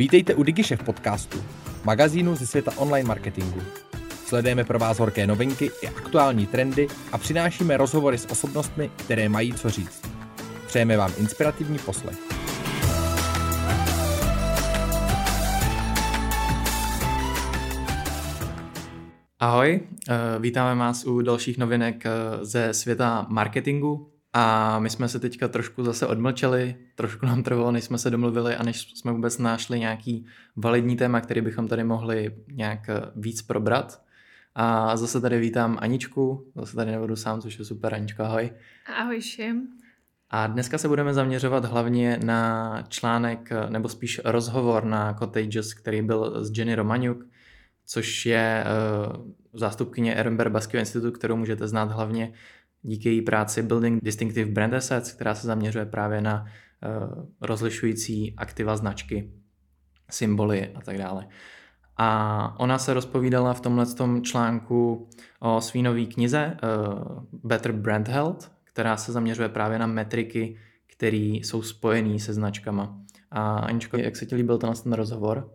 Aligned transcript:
Vítejte 0.00 0.34
u 0.34 0.42
DigiShef 0.42 0.82
podcastu, 0.82 1.44
magazínu 1.84 2.36
ze 2.36 2.46
světa 2.46 2.72
online 2.76 3.08
marketingu. 3.08 3.60
Sledujeme 4.26 4.64
pro 4.64 4.78
vás 4.78 4.98
horké 4.98 5.26
novinky 5.26 5.70
i 5.82 5.88
aktuální 5.88 6.46
trendy 6.46 6.88
a 7.12 7.18
přinášíme 7.18 7.76
rozhovory 7.76 8.18
s 8.18 8.30
osobnostmi, 8.30 8.90
které 8.96 9.28
mají 9.28 9.52
co 9.52 9.70
říct. 9.70 10.02
Přejeme 10.66 10.96
vám 10.96 11.12
inspirativní 11.18 11.78
poslech. 11.78 12.18
Ahoj, 19.40 19.80
eh, 20.08 20.38
vítáme 20.38 20.80
vás 20.80 21.04
u 21.04 21.22
dalších 21.22 21.58
novinek 21.58 22.06
eh, 22.06 22.10
ze 22.44 22.74
světa 22.74 23.26
marketingu. 23.28 24.10
A 24.32 24.78
my 24.78 24.90
jsme 24.90 25.08
se 25.08 25.20
teďka 25.20 25.48
trošku 25.48 25.84
zase 25.84 26.06
odmlčeli, 26.06 26.76
trošku 26.94 27.26
nám 27.26 27.42
trvalo, 27.42 27.72
než 27.72 27.84
jsme 27.84 27.98
se 27.98 28.10
domluvili 28.10 28.56
a 28.56 28.62
než 28.62 28.92
jsme 28.94 29.12
vůbec 29.12 29.38
našli 29.38 29.80
nějaký 29.80 30.26
validní 30.56 30.96
téma, 30.96 31.20
který 31.20 31.40
bychom 31.40 31.68
tady 31.68 31.84
mohli 31.84 32.34
nějak 32.52 32.80
víc 33.16 33.42
probrat. 33.42 34.02
A 34.54 34.96
zase 34.96 35.20
tady 35.20 35.40
vítám 35.40 35.78
Aničku, 35.80 36.52
zase 36.54 36.76
tady 36.76 36.90
nebudu 36.90 37.16
sám, 37.16 37.40
což 37.40 37.58
je 37.58 37.64
super. 37.64 37.94
Anička, 37.94 38.26
ahoj. 38.26 38.50
Ahoj 38.96 39.20
všem. 39.20 39.66
A 40.30 40.46
dneska 40.46 40.78
se 40.78 40.88
budeme 40.88 41.14
zaměřovat 41.14 41.64
hlavně 41.64 42.18
na 42.24 42.82
článek, 42.88 43.50
nebo 43.68 43.88
spíš 43.88 44.20
rozhovor 44.24 44.84
na 44.84 45.14
Cottages, 45.14 45.74
který 45.74 46.02
byl 46.02 46.44
s 46.44 46.58
Jenny 46.58 46.74
Romaniuk, 46.74 47.18
což 47.86 48.26
je 48.26 48.64
uh, 48.64 49.30
zástupkyně 49.52 50.14
Ehrenberg 50.14 50.52
Baského 50.52 50.80
institutu, 50.80 51.12
kterou 51.12 51.36
můžete 51.36 51.68
znát 51.68 51.90
hlavně 51.90 52.32
díky 52.82 53.08
její 53.08 53.22
práci 53.22 53.62
Building 53.62 54.04
Distinctive 54.04 54.50
Brand 54.50 54.74
Assets, 54.74 55.12
která 55.12 55.34
se 55.34 55.46
zaměřuje 55.46 55.86
právě 55.86 56.20
na 56.20 56.44
uh, 56.44 57.24
rozlišující 57.40 58.34
aktiva 58.36 58.76
značky, 58.76 59.32
symboly 60.10 60.68
a 60.74 60.80
tak 60.80 60.98
dále. 60.98 61.28
A 61.96 62.54
ona 62.58 62.78
se 62.78 62.94
rozpovídala 62.94 63.54
v 63.54 63.60
tomhle 63.60 63.86
článku 64.22 65.08
o 65.40 65.60
svý 65.60 65.82
nový 65.82 66.06
knize 66.06 66.56
uh, 66.62 67.24
Better 67.44 67.72
Brand 67.72 68.08
Health, 68.08 68.52
která 68.64 68.96
se 68.96 69.12
zaměřuje 69.12 69.48
právě 69.48 69.78
na 69.78 69.86
metriky, 69.86 70.58
které 70.86 71.16
jsou 71.16 71.62
spojené 71.62 72.18
se 72.18 72.34
značkama. 72.34 73.00
A 73.30 73.58
Aničko, 73.58 73.96
jak 73.96 74.16
se 74.16 74.26
ti 74.26 74.34
líbil 74.34 74.58
ten, 74.58 74.72
ten 74.82 74.92
rozhovor? 74.92 75.54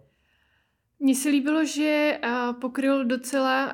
Mně 1.00 1.16
se 1.16 1.30
líbilo, 1.30 1.66
že 1.66 2.19
uh, 2.23 2.53
pokryl 2.59 3.05
docela 3.05 3.73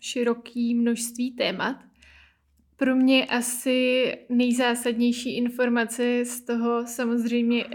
široký 0.00 0.74
množství 0.74 1.32
témat 1.32 1.76
pro 2.80 2.96
mě 2.96 3.26
asi 3.26 4.12
nejzásadnější 4.28 5.36
informace 5.36 6.24
z 6.24 6.40
toho 6.40 6.86
samozřejmě 6.86 7.64
uh, 7.64 7.70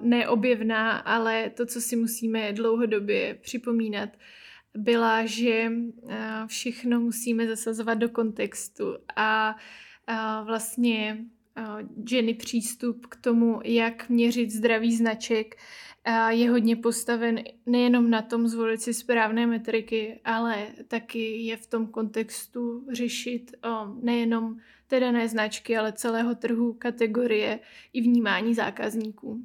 neobjevná, 0.00 0.98
ale 0.98 1.50
to, 1.50 1.66
co 1.66 1.80
si 1.80 1.96
musíme 1.96 2.52
dlouhodobě 2.52 3.34
připomínat, 3.34 4.08
byla, 4.76 5.26
že 5.26 5.70
uh, 5.70 6.12
všechno 6.46 7.00
musíme 7.00 7.46
zasazovat 7.48 7.94
do 7.94 8.08
kontextu 8.08 8.84
a 9.16 9.56
uh, 10.08 10.46
vlastně 10.46 11.24
Jenny 12.10 12.34
přístup 12.34 13.06
k 13.06 13.16
tomu, 13.16 13.60
jak 13.64 14.08
měřit 14.08 14.50
zdravý 14.50 14.96
značek, 14.96 15.56
je 16.28 16.50
hodně 16.50 16.76
postaven 16.76 17.40
nejenom 17.66 18.10
na 18.10 18.22
tom 18.22 18.48
zvolit 18.48 18.82
si 18.82 18.94
správné 18.94 19.46
metriky, 19.46 20.20
ale 20.24 20.66
taky 20.88 21.42
je 21.42 21.56
v 21.56 21.66
tom 21.66 21.86
kontextu 21.86 22.86
řešit 22.92 23.50
nejenom 24.02 24.56
té 24.86 25.00
dané 25.00 25.28
značky, 25.28 25.76
ale 25.76 25.92
celého 25.92 26.34
trhu, 26.34 26.72
kategorie 26.72 27.60
i 27.92 28.00
vnímání 28.00 28.54
zákazníků. 28.54 29.42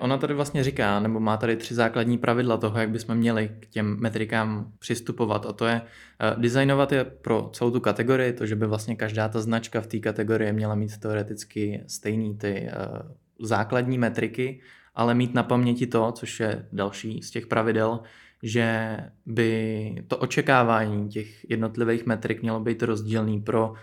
Ona 0.00 0.18
tady 0.18 0.34
vlastně 0.34 0.64
říká, 0.64 1.00
nebo 1.00 1.20
má 1.20 1.36
tady 1.36 1.56
tři 1.56 1.74
základní 1.74 2.18
pravidla 2.18 2.56
toho, 2.56 2.78
jak 2.78 2.90
bychom 2.90 3.14
měli 3.14 3.50
k 3.60 3.66
těm 3.66 4.00
metrikám 4.00 4.72
přistupovat. 4.78 5.46
A 5.46 5.52
to 5.52 5.66
je 5.66 5.80
uh, 5.80 6.42
designovat 6.42 6.92
je 6.92 7.04
pro 7.04 7.50
celou 7.52 7.70
tu 7.70 7.80
kategorii, 7.80 8.32
to, 8.32 8.46
že 8.46 8.56
by 8.56 8.66
vlastně 8.66 8.96
každá 8.96 9.28
ta 9.28 9.40
značka 9.40 9.80
v 9.80 9.86
té 9.86 9.98
kategorii 9.98 10.52
měla 10.52 10.74
mít 10.74 10.98
teoreticky 10.98 11.84
stejný 11.86 12.38
ty 12.38 12.68
uh, 12.68 13.46
základní 13.46 13.98
metriky, 13.98 14.60
ale 14.94 15.14
mít 15.14 15.34
na 15.34 15.42
paměti 15.42 15.86
to, 15.86 16.12
což 16.12 16.40
je 16.40 16.66
další 16.72 17.22
z 17.22 17.30
těch 17.30 17.46
pravidel, 17.46 18.00
že 18.42 18.96
by 19.26 20.04
to 20.08 20.16
očekávání 20.16 21.08
těch 21.08 21.50
jednotlivých 21.50 22.06
metrik 22.06 22.42
mělo 22.42 22.60
být 22.60 22.82
rozdílný 22.82 23.40
pro 23.40 23.70
uh, 23.70 23.74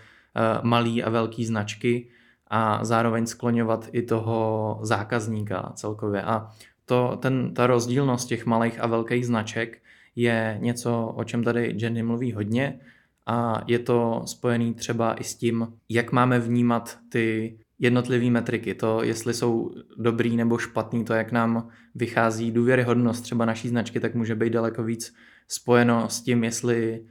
malý 0.62 1.02
a 1.02 1.10
velký 1.10 1.46
značky 1.46 2.08
a 2.50 2.84
zároveň 2.84 3.26
skloňovat 3.26 3.88
i 3.92 4.02
toho 4.02 4.78
zákazníka 4.82 5.72
celkově. 5.74 6.22
A 6.22 6.50
to, 6.84 7.18
ten, 7.22 7.54
ta 7.54 7.66
rozdílnost 7.66 8.28
těch 8.28 8.46
malých 8.46 8.80
a 8.80 8.86
velkých 8.86 9.26
značek 9.26 9.82
je 10.16 10.58
něco, 10.60 11.12
o 11.16 11.24
čem 11.24 11.44
tady 11.44 11.74
Jenny 11.78 12.02
mluví 12.02 12.32
hodně 12.32 12.80
a 13.26 13.62
je 13.66 13.78
to 13.78 14.22
spojený 14.24 14.74
třeba 14.74 15.14
i 15.14 15.24
s 15.24 15.34
tím, 15.34 15.72
jak 15.88 16.12
máme 16.12 16.38
vnímat 16.38 16.98
ty 17.08 17.58
jednotlivé 17.78 18.30
metriky, 18.30 18.74
to 18.74 19.02
jestli 19.02 19.34
jsou 19.34 19.70
dobrý 19.96 20.36
nebo 20.36 20.58
špatný, 20.58 21.04
to 21.04 21.12
jak 21.12 21.32
nám 21.32 21.68
vychází 21.94 22.50
důvěryhodnost 22.50 23.22
třeba 23.22 23.44
naší 23.44 23.68
značky, 23.68 24.00
tak 24.00 24.14
může 24.14 24.34
být 24.34 24.52
daleko 24.52 24.82
víc 24.82 25.14
spojeno 25.48 26.08
s 26.08 26.20
tím, 26.20 26.44
jestli 26.44 27.04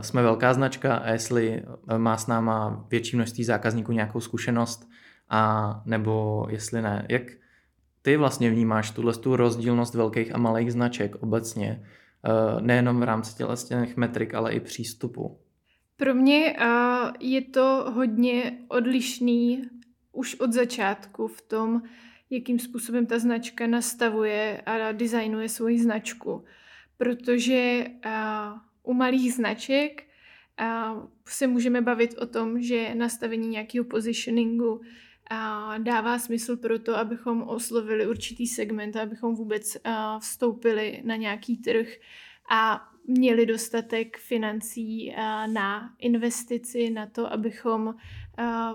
jsme 0.00 0.22
velká 0.22 0.54
značka 0.54 0.96
a 0.96 1.10
jestli 1.10 1.62
eh, 1.88 1.98
má 1.98 2.16
s 2.16 2.26
náma 2.26 2.86
větší 2.90 3.16
množství 3.16 3.44
zákazníků 3.44 3.92
nějakou 3.92 4.20
zkušenost 4.20 4.88
a 5.28 5.82
nebo 5.86 6.46
jestli 6.50 6.82
ne. 6.82 7.06
Jak 7.08 7.22
ty 8.02 8.16
vlastně 8.16 8.50
vnímáš 8.50 8.90
tuhle 8.90 9.14
tu 9.14 9.36
rozdílnost 9.36 9.94
velkých 9.94 10.34
a 10.34 10.38
malých 10.38 10.72
značek 10.72 11.14
obecně, 11.22 11.84
uh, 12.54 12.60
nejenom 12.60 13.00
v 13.00 13.02
rámci 13.02 13.44
těch 13.68 13.96
metrik, 13.96 14.34
ale 14.34 14.52
i 14.52 14.60
přístupu? 14.60 15.38
Pro 15.96 16.14
mě 16.14 16.56
je 17.20 17.42
to 17.42 17.92
hodně 17.94 18.58
odlišný 18.68 19.64
už 20.12 20.34
od 20.34 20.52
začátku 20.52 21.28
v 21.28 21.42
tom, 21.42 21.82
jakým 22.30 22.58
způsobem 22.58 23.06
ta 23.06 23.18
značka 23.18 23.66
nastavuje 23.66 24.62
a 24.66 24.92
designuje 24.92 25.48
svoji 25.48 25.78
značku. 25.82 26.44
Protože 26.96 27.86
u 28.82 28.92
malých 28.92 29.34
značek 29.34 30.02
uh, 30.60 31.06
se 31.26 31.46
můžeme 31.46 31.80
bavit 31.80 32.18
o 32.18 32.26
tom, 32.26 32.62
že 32.62 32.94
nastavení 32.94 33.48
nějakého 33.48 33.84
positioningu 33.84 34.72
uh, 34.72 34.82
dává 35.78 36.18
smysl 36.18 36.56
pro 36.56 36.78
to, 36.78 36.96
abychom 36.96 37.42
oslovili 37.42 38.06
určitý 38.06 38.46
segment, 38.46 38.96
abychom 38.96 39.34
vůbec 39.34 39.76
uh, 39.76 39.92
vstoupili 40.20 41.02
na 41.04 41.16
nějaký 41.16 41.56
trh 41.56 41.88
a 42.50 42.88
měli 43.06 43.46
dostatek 43.46 44.18
financí 44.18 45.14
na 45.46 45.94
investici, 45.98 46.90
na 46.90 47.06
to, 47.06 47.32
abychom 47.32 47.94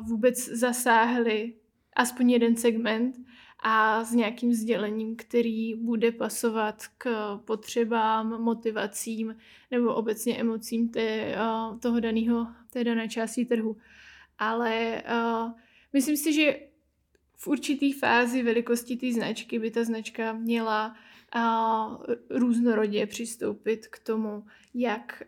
vůbec 0.01 0.45
zasáhli 0.45 1.53
aspoň 1.95 2.31
jeden 2.31 2.55
segment 2.55 3.15
a 3.63 4.03
s 4.03 4.13
nějakým 4.13 4.53
sdělením, 4.53 5.15
který 5.15 5.75
bude 5.75 6.11
pasovat 6.11 6.83
k 6.97 7.35
potřebám, 7.37 8.41
motivacím 8.41 9.35
nebo 9.71 9.95
obecně 9.95 10.37
emocím 10.37 10.89
té, 10.89 11.35
toho 11.79 11.99
daného, 11.99 12.47
té 12.69 12.83
dané 12.83 13.09
části 13.09 13.45
trhu. 13.45 13.77
Ale 14.39 15.03
uh, 15.11 15.51
myslím 15.93 16.17
si, 16.17 16.33
že 16.33 16.59
v 17.35 17.47
určitý 17.47 17.93
fázi 17.93 18.43
velikosti 18.43 18.97
té 18.97 19.13
značky 19.13 19.59
by 19.59 19.71
ta 19.71 19.83
značka 19.83 20.33
měla 20.33 20.95
a 21.31 21.87
různorodě 22.29 23.05
přistoupit 23.05 23.87
k 23.87 23.99
tomu, 23.99 24.43
jak 24.73 25.23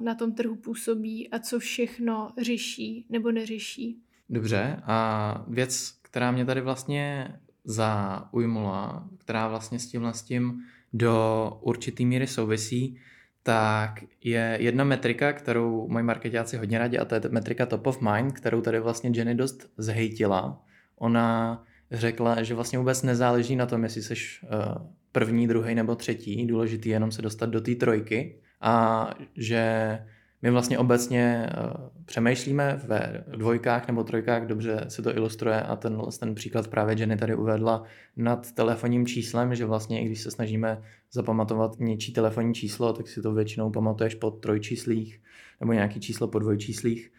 na 0.00 0.14
tom 0.14 0.32
trhu 0.32 0.56
působí 0.56 1.30
a 1.30 1.38
co 1.38 1.58
všechno 1.58 2.32
řeší 2.38 3.06
nebo 3.08 3.32
neřeší. 3.32 4.02
Dobře, 4.28 4.82
a 4.84 5.44
věc, 5.48 5.98
která 6.02 6.30
mě 6.30 6.44
tady 6.44 6.60
vlastně 6.60 7.34
zaujmula, 7.64 9.08
která 9.18 9.48
vlastně 9.48 9.78
s 9.78 9.86
tímhle 9.86 10.14
s 10.14 10.22
tím 10.22 10.62
do 10.92 11.58
určitý 11.60 12.06
míry 12.06 12.26
souvisí, 12.26 12.98
tak 13.42 14.04
je 14.24 14.58
jedna 14.60 14.84
metrika, 14.84 15.32
kterou 15.32 15.88
moji 15.88 16.04
marketáci 16.04 16.56
hodně 16.56 16.78
rádi, 16.78 16.98
a 16.98 17.04
to 17.04 17.14
je 17.14 17.20
metrika 17.30 17.66
top 17.66 17.86
of 17.86 18.00
mind, 18.00 18.32
kterou 18.32 18.60
tady 18.60 18.80
vlastně 18.80 19.10
Jenny 19.14 19.34
dost 19.34 19.70
zhejtila. 19.78 20.62
Ona 20.96 21.62
řekla, 21.90 22.42
že 22.42 22.54
vlastně 22.54 22.78
vůbec 22.78 23.02
nezáleží 23.02 23.56
na 23.56 23.66
tom, 23.66 23.84
jestli 23.84 24.02
jsi 24.02 24.14
uh, 24.14 24.86
první, 25.12 25.48
druhý 25.48 25.74
nebo 25.74 25.94
třetí, 25.94 26.46
důležitý 26.46 26.88
jenom 26.88 27.12
se 27.12 27.22
dostat 27.22 27.46
do 27.46 27.60
té 27.60 27.74
trojky 27.74 28.40
a 28.60 29.10
že 29.36 29.98
my 30.44 30.50
vlastně 30.50 30.78
obecně 30.78 31.46
uh, 31.58 31.88
přemýšlíme 32.04 32.80
ve 32.84 33.24
dvojkách 33.36 33.88
nebo 33.88 34.04
trojkách, 34.04 34.46
dobře 34.46 34.84
se 34.88 35.02
to 35.02 35.16
ilustruje 35.16 35.62
a 35.62 35.76
ten, 35.76 36.02
ten 36.20 36.34
příklad 36.34 36.68
právě 36.68 36.96
Jenny 36.98 37.16
tady 37.16 37.34
uvedla 37.34 37.82
nad 38.16 38.52
telefonním 38.52 39.06
číslem, 39.06 39.54
že 39.54 39.66
vlastně 39.66 40.02
i 40.02 40.04
když 40.04 40.20
se 40.20 40.30
snažíme 40.30 40.82
zapamatovat 41.12 41.80
něčí 41.80 42.12
telefonní 42.12 42.54
číslo, 42.54 42.92
tak 42.92 43.08
si 43.08 43.22
to 43.22 43.32
většinou 43.32 43.70
pamatuješ 43.70 44.14
po 44.14 44.30
trojčíslích 44.30 45.20
nebo 45.60 45.72
nějaký 45.72 46.00
číslo 46.00 46.28
po 46.28 46.38
dvojčíslích. 46.38 47.12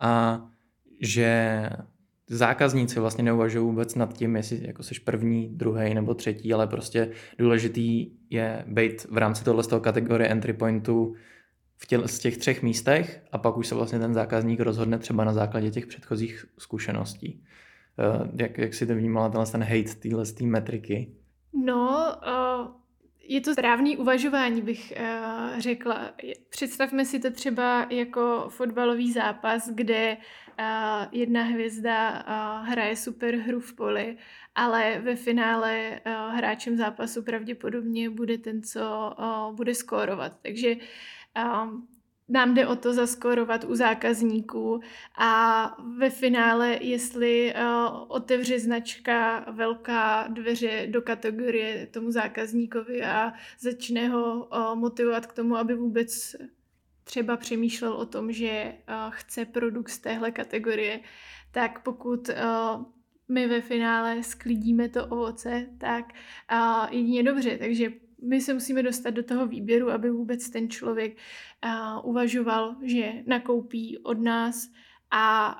A 0.00 0.42
že 1.00 1.62
zákazníci 2.30 3.00
vlastně 3.00 3.24
neuvažují 3.24 3.64
vůbec 3.64 3.94
nad 3.94 4.12
tím, 4.12 4.36
jestli 4.36 4.66
jako 4.66 4.82
jsi 4.82 4.94
první, 5.04 5.48
druhý 5.48 5.94
nebo 5.94 6.14
třetí, 6.14 6.52
ale 6.52 6.66
prostě 6.66 7.10
důležitý 7.38 8.10
je 8.30 8.64
být 8.66 9.06
v 9.10 9.16
rámci 9.16 9.44
tohle 9.44 9.64
toho 9.64 9.80
kategorie 9.80 10.28
entry 10.28 10.52
pointu 10.52 11.14
v 11.78 11.86
těle, 11.86 12.08
z 12.08 12.18
těch 12.18 12.38
třech 12.38 12.62
místech 12.62 13.22
a 13.32 13.38
pak 13.38 13.56
už 13.56 13.66
se 13.66 13.74
vlastně 13.74 13.98
ten 13.98 14.14
zákazník 14.14 14.60
rozhodne 14.60 14.98
třeba 14.98 15.24
na 15.24 15.32
základě 15.32 15.70
těch 15.70 15.86
předchozích 15.86 16.46
zkušeností. 16.58 17.44
Uh, 17.98 18.28
jak, 18.40 18.58
jak 18.58 18.74
si 18.74 18.86
to 18.86 18.94
vnímala 18.94 19.28
tenhle 19.28 19.46
ten 19.46 19.62
hate 19.62 19.94
téhle 19.94 20.24
metriky? 20.42 21.14
No, 21.52 22.16
uh, 22.26 22.70
je 23.22 23.40
to 23.40 23.52
správný 23.52 23.96
uvažování, 23.96 24.62
bych 24.62 24.92
uh, 24.96 25.58
řekla. 25.58 26.10
Představme 26.48 27.04
si 27.04 27.18
to 27.18 27.30
třeba 27.30 27.86
jako 27.90 28.46
fotbalový 28.48 29.12
zápas, 29.12 29.70
kde 29.74 30.16
jedna 31.12 31.42
hvězda 31.42 32.24
hraje 32.62 32.96
super 32.96 33.36
hru 33.36 33.60
v 33.60 33.72
poli, 33.72 34.16
ale 34.54 35.00
ve 35.00 35.16
finále 35.16 36.00
hráčem 36.30 36.76
zápasu 36.76 37.22
pravděpodobně 37.22 38.10
bude 38.10 38.38
ten, 38.38 38.62
co 38.62 39.14
bude 39.52 39.74
skórovat. 39.74 40.32
Takže 40.42 40.74
uh, 40.76 40.82
nám 42.28 42.54
jde 42.54 42.66
o 42.66 42.76
to 42.76 42.92
zaskorovat 42.92 43.64
u 43.64 43.74
zákazníků 43.74 44.80
a 45.18 45.76
ve 45.98 46.10
finále, 46.10 46.78
jestli 46.80 47.54
uh, 47.54 48.04
otevře 48.08 48.60
značka 48.60 49.44
velká 49.52 50.28
dveře 50.28 50.86
do 50.90 51.02
kategorie 51.02 51.86
tomu 51.86 52.10
zákazníkovi 52.10 53.02
a 53.02 53.32
začne 53.60 54.08
ho 54.08 54.44
uh, 54.44 54.74
motivovat 54.74 55.26
k 55.26 55.32
tomu, 55.32 55.56
aby 55.56 55.74
vůbec 55.74 56.36
třeba 57.04 57.36
přemýšlel 57.36 57.92
o 57.92 58.06
tom, 58.06 58.32
že 58.32 58.74
uh, 58.88 58.94
chce 59.10 59.44
produkt 59.44 59.88
z 59.88 59.98
téhle 59.98 60.30
kategorie, 60.30 61.00
tak 61.50 61.82
pokud 61.82 62.30
my 63.28 63.46
ve 63.46 63.60
finále 63.60 64.22
sklidíme 64.22 64.88
to 64.88 65.06
ovoce, 65.06 65.66
tak 65.78 66.04
jedině 66.90 67.22
dobře. 67.22 67.58
Takže 67.58 67.92
my 68.22 68.40
se 68.40 68.54
musíme 68.54 68.82
dostat 68.82 69.10
do 69.10 69.22
toho 69.22 69.46
výběru, 69.46 69.90
aby 69.90 70.10
vůbec 70.10 70.50
ten 70.50 70.70
člověk 70.70 71.16
uh, 71.64 72.10
uvažoval, 72.10 72.76
že 72.82 73.12
nakoupí 73.26 73.98
od 73.98 74.20
nás 74.20 74.70
a 75.10 75.56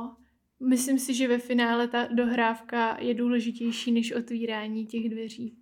uh, 0.00 0.68
myslím 0.68 0.98
si, 0.98 1.14
že 1.14 1.28
ve 1.28 1.38
finále 1.38 1.88
ta 1.88 2.06
dohrávka 2.06 2.96
je 3.00 3.14
důležitější 3.14 3.92
než 3.92 4.12
otvírání 4.12 4.86
těch 4.86 5.08
dveří. 5.08 5.56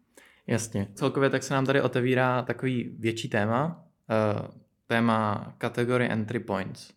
Jasně. 0.46 0.88
Celkově 0.94 1.30
tak 1.30 1.42
se 1.42 1.54
nám 1.54 1.66
tady 1.66 1.82
otevírá 1.82 2.42
takový 2.42 2.96
větší 2.98 3.28
téma, 3.28 3.84
uh, 4.10 4.48
téma 4.86 5.54
kategorie 5.58 6.10
entry 6.10 6.40
points. 6.40 6.92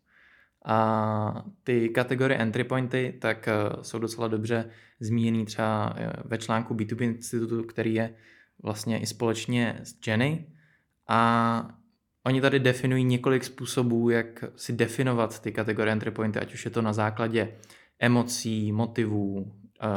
A 0.66 1.46
ty 1.64 1.90
kategorie 1.90 2.38
entry 2.38 2.64
pointy 2.64 3.18
tak 3.22 3.50
uh, 3.76 3.82
jsou 3.82 4.00
docela 4.00 4.28
dobře 4.28 4.70
zmíněný 5.00 5.46
třeba 5.46 5.96
ve 6.26 6.38
článku 6.38 6.74
B2B 6.74 7.04
institutu, 7.04 7.64
který 7.64 7.94
je 7.94 8.16
vlastně 8.64 9.00
i 9.00 9.06
společně 9.06 9.80
s 9.84 10.08
Jenny 10.08 10.48
a 11.08 11.68
oni 12.26 12.42
tady 12.42 12.60
definují 12.60 13.04
několik 13.04 13.44
způsobů, 13.44 14.10
jak 14.10 14.44
si 14.56 14.74
definovat 14.74 15.40
ty 15.40 15.52
kategorie 15.52 15.94
entry 15.94 16.12
pointy, 16.12 16.40
ať 16.40 16.54
už 16.54 16.66
je 16.66 16.72
to 16.72 16.82
na 16.82 16.94
základě 16.94 17.54
emocí, 18.00 18.72
motivů, 18.72 19.54
eh, 19.84 19.88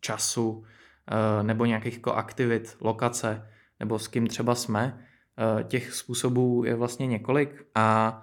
času 0.00 0.64
eh, 1.10 1.42
nebo 1.42 1.64
nějakých 1.64 1.94
jako 1.94 2.12
aktivit, 2.12 2.76
lokace, 2.80 3.48
nebo 3.80 3.98
s 3.98 4.08
kým 4.08 4.26
třeba 4.26 4.54
jsme. 4.54 5.04
Eh, 5.60 5.64
těch 5.64 5.92
způsobů 5.92 6.64
je 6.64 6.74
vlastně 6.74 7.06
několik 7.06 7.66
a 7.74 8.22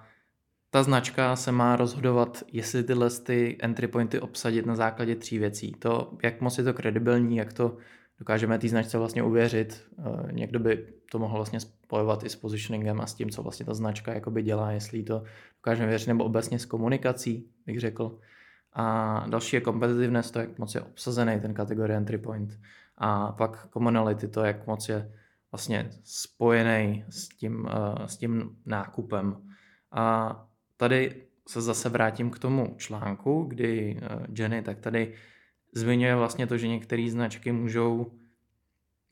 ta 0.70 0.84
značka 0.84 1.36
se 1.36 1.52
má 1.52 1.76
rozhodovat, 1.76 2.44
jestli 2.52 2.84
tyhle 2.84 3.10
ty 3.10 3.58
entry 3.60 3.88
pointy 3.88 4.20
obsadit 4.20 4.66
na 4.66 4.76
základě 4.76 5.16
tří 5.16 5.40
věcí. 5.40 5.72
To, 5.72 6.14
jak 6.24 6.42
moc 6.42 6.58
je 6.58 6.64
to 6.64 6.74
kredibilní, 6.74 7.38
jak 7.38 7.54
to 7.54 7.78
dokážeme 8.20 8.60
té 8.60 8.70
značce 8.70 8.98
vlastně 8.98 9.24
uvěřit. 9.24 9.84
Eh, 10.00 10.32
někdo 10.32 10.60
by 10.60 10.88
to 11.12 11.20
mohl 11.20 11.36
vlastně 11.36 11.60
spojovat 11.60 12.24
i 12.24 12.30
s 12.30 12.36
positioningem 12.36 13.02
a 13.02 13.06
s 13.06 13.14
tím, 13.14 13.30
co 13.30 13.44
vlastně 13.44 13.66
ta 13.66 13.74
značka 13.74 14.14
jakoby 14.14 14.44
dělá, 14.44 14.72
jestli 14.72 15.04
to 15.04 15.24
dokážeme 15.56 15.90
věřit, 15.90 16.08
nebo 16.08 16.24
obecně 16.24 16.60
s 16.60 16.66
komunikací, 16.66 17.50
bych 17.66 17.80
řekl. 17.80 18.20
A 18.74 19.26
další 19.30 19.56
je 19.56 19.62
competitiveness, 19.62 20.32
to, 20.32 20.40
jak 20.40 20.60
moc 20.60 20.76
je 20.76 20.82
obsazený 20.82 21.40
ten 21.40 21.54
kategorie 21.54 21.98
entry 21.98 22.18
point. 22.18 22.60
A 22.98 23.32
pak 23.32 23.68
commonality, 23.74 24.28
to, 24.28 24.44
jak 24.44 24.68
moc 24.68 24.90
je 24.90 25.12
vlastně 25.52 25.90
spojený 26.04 27.06
s 27.10 27.30
tím, 27.30 27.66
uh, 27.66 28.06
s 28.06 28.18
tím 28.18 28.58
nákupem. 28.66 29.38
A 29.92 30.36
tady 30.78 31.24
se 31.48 31.62
zase 31.62 31.90
vrátím 31.90 32.32
k 32.32 32.40
tomu 32.40 32.76
článku, 32.78 33.44
kdy 33.44 34.00
uh, 34.02 34.26
Jenny 34.38 34.62
tak 34.62 34.80
tady 34.80 35.14
zmiňuje 35.76 36.16
vlastně 36.16 36.48
to, 36.48 36.58
že 36.58 36.68
některé 36.68 37.08
značky 37.10 37.52
můžou 37.52 38.12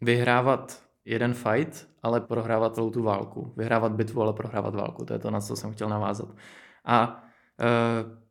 vyhrávat 0.02 0.84
jeden 1.06 1.34
fight, 1.34 1.88
ale 2.04 2.22
prohrávat 2.22 2.76
celou 2.76 2.90
tu 2.90 3.04
válku. 3.04 3.54
Vyhrávat 3.58 3.92
bitvu, 3.92 4.22
ale 4.22 4.34
prohrávat 4.34 4.76
válku. 4.76 5.06
To 5.06 5.14
je 5.14 5.20
to, 5.20 5.32
na 5.32 5.42
co 5.42 5.56
jsem 5.56 5.74
chtěl 5.74 5.90
navázat. 5.90 6.36
A 6.86 7.24
e, 7.60 8.24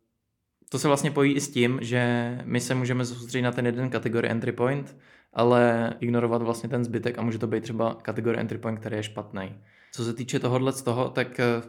to 0.69 0.79
se 0.79 0.89
vlastně 0.89 1.11
pojí 1.11 1.35
i 1.35 1.41
s 1.41 1.51
tím, 1.51 1.79
že 1.83 2.39
my 2.45 2.61
se 2.61 2.75
můžeme 2.75 3.05
soustředit 3.05 3.43
na 3.43 3.53
ten 3.53 3.67
jeden 3.67 3.91
kategorii 3.91 4.31
entry 4.31 4.53
point, 4.53 4.97
ale 5.33 5.93
ignorovat 6.01 6.43
vlastně 6.43 6.69
ten 6.69 6.85
zbytek 6.85 7.19
a 7.19 7.23
může 7.23 7.39
to 7.39 7.47
být 7.47 7.63
třeba 7.63 7.95
kategorie 7.95 8.41
entry 8.41 8.59
point, 8.59 8.81
který 8.81 8.97
je 8.97 9.03
špatný. 9.03 9.55
Co 9.93 10.05
se 10.05 10.15
týče 10.15 10.39
tohohle 10.41 10.73
z 10.73 10.83
toho, 10.83 11.09
tak 11.09 11.41
e, 11.41 11.63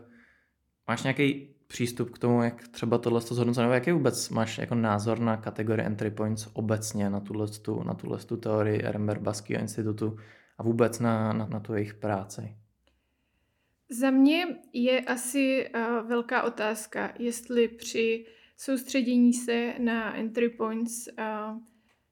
máš 0.88 1.04
nějaký 1.04 1.56
přístup 1.74 2.10
k 2.10 2.20
tomu, 2.20 2.44
jak 2.44 2.68
třeba 2.68 2.98
tohle 2.98 3.22
to 3.22 3.36
zhodnoceno, 3.36 3.74
jaký 3.74 3.92
vůbec 3.92 4.30
máš 4.30 4.58
jako 4.58 4.75
názor 4.75 5.20
na 5.20 5.38
kategorii 5.38 5.86
entry 5.86 6.12
points 6.12 6.48
obecně, 6.54 7.10
na 7.10 7.20
tuhle, 7.20 7.48
tu, 7.48 7.84
na 7.84 7.94
tuhle 7.94 8.18
tu 8.18 8.38
teorii 8.38 8.81
Ehrenberg 8.84 9.22
Baskýho 9.22 9.62
institutu 9.62 10.18
a 10.58 10.64
vůbec 10.64 11.00
na, 11.00 11.34
na, 11.34 11.46
na 11.46 11.60
tu 11.60 11.74
jejich 11.74 11.94
práci? 11.94 12.56
Za 13.90 14.12
mě 14.12 14.46
je 14.74 15.02
asi 15.02 15.70
uh, 15.75 16.08
velká 16.08 16.44
otázka, 16.44 17.14
jestli 17.20 17.68
při 17.68 18.26
soustředění 18.58 19.34
se 19.34 19.74
na 19.80 20.16
entry 20.16 20.50
points 20.50 21.08
uh, 21.08 21.58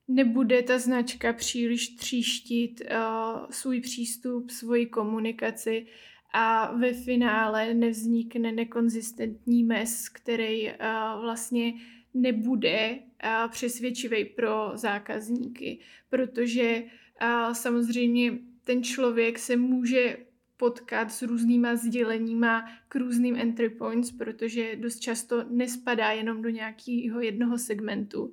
nebude 0.07 0.63
ta 0.63 0.79
značka 0.79 1.33
příliš 1.33 1.95
tříštit 1.95 2.81
uh, 2.81 3.49
svůj 3.49 3.81
přístup, 3.81 4.49
svoji 4.49 4.85
komunikaci 4.85 5.87
a 6.33 6.71
ve 6.71 6.93
finále 6.93 7.73
nevznikne 7.73 8.51
nekonzistentní 8.51 9.63
mes, 9.63 10.09
který 10.09 10.67
uh, 10.67 10.75
vlastně 11.21 11.73
nebude 12.13 12.99
uh, 12.99 13.51
přesvědčivý 13.51 14.25
pro 14.25 14.71
zákazníky, 14.73 15.79
protože 16.09 16.83
uh, 17.21 17.53
samozřejmě 17.53 18.39
ten 18.63 18.83
člověk 18.83 19.39
se 19.39 19.57
může 19.57 20.17
potkat 20.57 21.11
s 21.11 21.21
různýma 21.21 21.75
sděleníma 21.75 22.65
k 22.87 22.95
různým 22.95 23.35
entry 23.35 23.69
points, 23.69 24.11
protože 24.11 24.75
dost 24.75 24.99
často 24.99 25.43
nespadá 25.49 26.11
jenom 26.11 26.41
do 26.41 26.49
nějakého 26.49 27.21
jednoho 27.21 27.57
segmentu. 27.57 28.31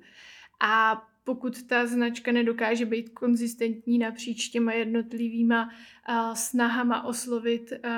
A 0.61 1.07
pokud 1.29 1.63
ta 1.63 1.87
značka 1.87 2.31
nedokáže 2.31 2.85
být 2.85 3.09
konzistentní 3.09 3.97
napříč 3.97 4.49
těma 4.49 4.73
jednotlivýma 4.73 5.69
uh, 5.69 6.33
snahama 6.33 7.03
oslovit 7.03 7.71
uh, 7.71 7.91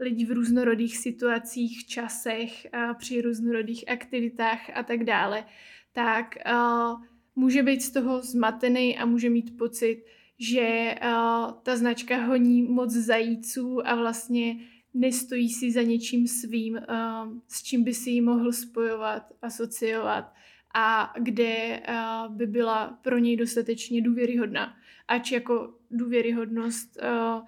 lidi 0.00 0.24
v 0.24 0.30
různorodých 0.30 0.98
situacích, 0.98 1.86
časech, 1.86 2.66
uh, 2.74 2.94
při 2.98 3.20
různorodých 3.20 3.88
aktivitách 3.88 4.58
a 4.74 4.82
tak 4.82 5.04
dále, 5.04 5.44
tak 5.92 6.34
uh, 6.46 7.02
může 7.36 7.62
být 7.62 7.82
z 7.82 7.90
toho 7.90 8.22
zmatený 8.22 8.98
a 8.98 9.06
může 9.06 9.30
mít 9.30 9.58
pocit, 9.58 10.04
že 10.38 10.94
uh, 11.02 11.52
ta 11.62 11.76
značka 11.76 12.16
honí 12.26 12.62
moc 12.62 12.92
zajíců 12.92 13.88
a 13.88 13.94
vlastně 13.94 14.56
nestojí 14.94 15.50
si 15.50 15.72
za 15.72 15.82
něčím 15.82 16.28
svým, 16.28 16.74
uh, 16.74 17.38
s 17.48 17.62
čím 17.62 17.84
by 17.84 17.94
si 17.94 18.10
ji 18.10 18.20
mohl 18.20 18.52
spojovat, 18.52 19.22
asociovat 19.42 20.32
a 20.74 21.12
kde 21.18 21.82
uh, 21.88 22.34
by 22.34 22.46
byla 22.46 22.98
pro 23.02 23.18
něj 23.18 23.36
dostatečně 23.36 24.02
důvěryhodná. 24.02 24.74
Ač 25.08 25.32
jako 25.32 25.74
důvěryhodnost 25.90 26.98
uh, 27.02 27.46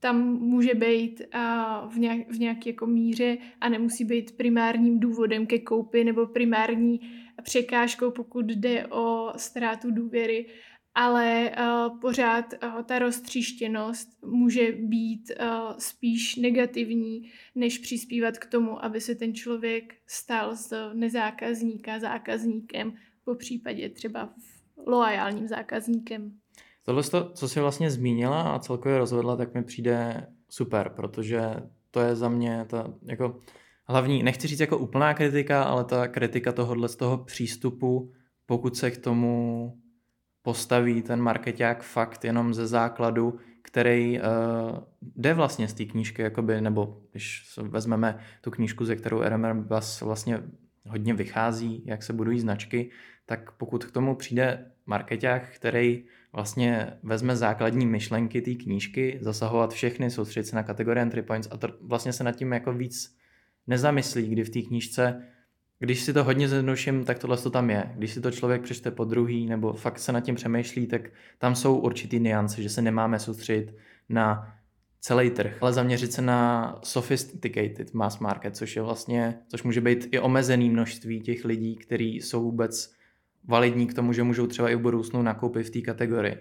tam 0.00 0.22
může 0.26 0.74
být 0.74 1.22
uh, 1.34 1.90
v, 1.90 1.94
v 2.28 2.38
nějaké 2.38 2.70
jako 2.70 2.86
míře 2.86 3.38
a 3.60 3.68
nemusí 3.68 4.04
být 4.04 4.36
primárním 4.36 5.00
důvodem 5.00 5.46
ke 5.46 5.58
koupi 5.58 6.04
nebo 6.04 6.26
primární 6.26 7.00
překážkou, 7.42 8.10
pokud 8.10 8.46
jde 8.46 8.86
o 8.86 9.32
ztrátu 9.36 9.90
důvěry, 9.90 10.46
ale 10.98 11.50
uh, 11.50 12.00
pořád 12.00 12.44
uh, 12.62 12.82
ta 12.82 12.98
roztříštěnost 12.98 14.08
může 14.24 14.72
být 14.72 15.32
uh, 15.40 15.46
spíš 15.78 16.36
negativní, 16.36 17.30
než 17.54 17.78
přispívat 17.78 18.38
k 18.38 18.46
tomu, 18.46 18.84
aby 18.84 19.00
se 19.00 19.14
ten 19.14 19.34
člověk 19.34 19.94
stal 20.06 20.56
z 20.56 20.72
nezákazníka 20.94 21.98
zákazníkem, 21.98 22.92
po 23.24 23.34
případě 23.34 23.88
třeba 23.88 24.28
loajálním 24.86 25.48
zákazníkem. 25.48 26.32
Tohle, 26.84 27.02
co 27.34 27.48
jsi 27.48 27.60
vlastně 27.60 27.90
zmínila 27.90 28.42
a 28.42 28.58
celkově 28.58 28.98
rozvedla, 28.98 29.36
tak 29.36 29.54
mi 29.54 29.64
přijde 29.64 30.26
super, 30.48 30.92
protože 30.96 31.40
to 31.90 32.00
je 32.00 32.16
za 32.16 32.28
mě 32.28 32.66
ta 32.68 32.94
jako 33.02 33.40
hlavní, 33.84 34.22
nechci 34.22 34.48
říct 34.48 34.60
jako 34.60 34.78
úplná 34.78 35.14
kritika, 35.14 35.62
ale 35.62 35.84
ta 35.84 36.08
kritika 36.08 36.52
tohohle 36.52 36.88
z 36.88 36.96
toho 36.96 37.18
přístupu 37.18 38.12
pokud 38.46 38.76
se 38.76 38.90
k 38.90 38.98
tomu 38.98 39.72
postaví 40.46 41.02
ten 41.02 41.20
marketák 41.20 41.82
fakt 41.82 42.24
jenom 42.24 42.54
ze 42.54 42.66
základu, 42.66 43.38
který 43.62 44.20
uh, 44.20 44.26
jde 45.16 45.34
vlastně 45.34 45.68
z 45.68 45.74
té 45.74 45.84
knížky, 45.84 46.22
jakoby, 46.22 46.60
nebo 46.60 47.02
když 47.10 47.58
vezmeme 47.62 48.18
tu 48.40 48.50
knížku, 48.50 48.84
ze 48.84 48.96
kterou 48.96 49.22
RMR 49.22 49.54
Bus 49.54 50.00
vlastně 50.00 50.42
hodně 50.88 51.14
vychází, 51.14 51.82
jak 51.86 52.02
se 52.02 52.12
budují 52.12 52.40
značky, 52.40 52.90
tak 53.26 53.52
pokud 53.52 53.84
k 53.84 53.90
tomu 53.90 54.14
přijde 54.14 54.70
marketák, 54.86 55.48
který 55.54 56.04
vlastně 56.32 56.92
vezme 57.02 57.36
základní 57.36 57.86
myšlenky 57.86 58.42
té 58.42 58.54
knížky, 58.54 59.18
zasahovat 59.20 59.72
všechny, 59.72 60.10
soustředit 60.10 60.46
se 60.46 60.56
na 60.56 60.62
kategorie 60.62 61.02
entry 61.02 61.22
points 61.22 61.48
a 61.50 61.56
to 61.56 61.68
vlastně 61.80 62.12
se 62.12 62.24
nad 62.24 62.36
tím 62.36 62.52
jako 62.52 62.72
víc 62.72 63.16
nezamyslí, 63.66 64.28
kdy 64.28 64.44
v 64.44 64.50
té 64.50 64.62
knížce, 64.62 65.22
když 65.78 66.00
si 66.00 66.12
to 66.12 66.24
hodně 66.24 66.48
zjednoduším, 66.48 67.04
tak 67.04 67.18
tohle 67.18 67.36
to 67.36 67.50
tam 67.50 67.70
je. 67.70 67.92
Když 67.94 68.12
si 68.12 68.20
to 68.20 68.30
člověk 68.30 68.62
přečte 68.62 68.90
po 68.90 69.04
druhý 69.04 69.46
nebo 69.46 69.72
fakt 69.72 69.98
se 69.98 70.12
nad 70.12 70.20
tím 70.20 70.34
přemýšlí, 70.34 70.86
tak 70.86 71.10
tam 71.38 71.54
jsou 71.54 71.76
určitý 71.78 72.20
niance, 72.20 72.62
že 72.62 72.68
se 72.68 72.82
nemáme 72.82 73.18
soustředit 73.18 73.74
na 74.08 74.52
celý 75.00 75.30
trh, 75.30 75.58
ale 75.60 75.72
zaměřit 75.72 76.12
se 76.12 76.22
na 76.22 76.74
sophisticated 76.84 77.94
mass 77.94 78.18
market, 78.18 78.56
což 78.56 78.76
je 78.76 78.82
vlastně, 78.82 79.38
což 79.48 79.62
může 79.62 79.80
být 79.80 80.08
i 80.10 80.20
omezený 80.20 80.70
množství 80.70 81.20
těch 81.20 81.44
lidí, 81.44 81.76
kteří 81.76 82.16
jsou 82.16 82.42
vůbec 82.42 82.94
validní 83.44 83.86
k 83.86 83.94
tomu, 83.94 84.12
že 84.12 84.22
můžou 84.22 84.46
třeba 84.46 84.70
i 84.70 84.76
v 84.76 84.80
budoucnu 84.80 85.22
nakoupit 85.22 85.66
v 85.66 85.70
té 85.70 85.80
kategorii. 85.80 86.36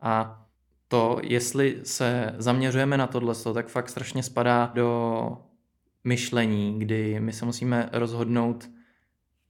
A 0.00 0.44
to, 0.88 1.20
jestli 1.22 1.80
se 1.82 2.34
zaměřujeme 2.38 2.96
na 2.96 3.06
tohle, 3.06 3.34
tak 3.54 3.68
fakt 3.68 3.88
strašně 3.88 4.22
spadá 4.22 4.72
do 4.74 5.38
myšlení, 6.04 6.78
kdy 6.78 7.20
my 7.20 7.32
se 7.32 7.44
musíme 7.44 7.88
rozhodnout, 7.92 8.70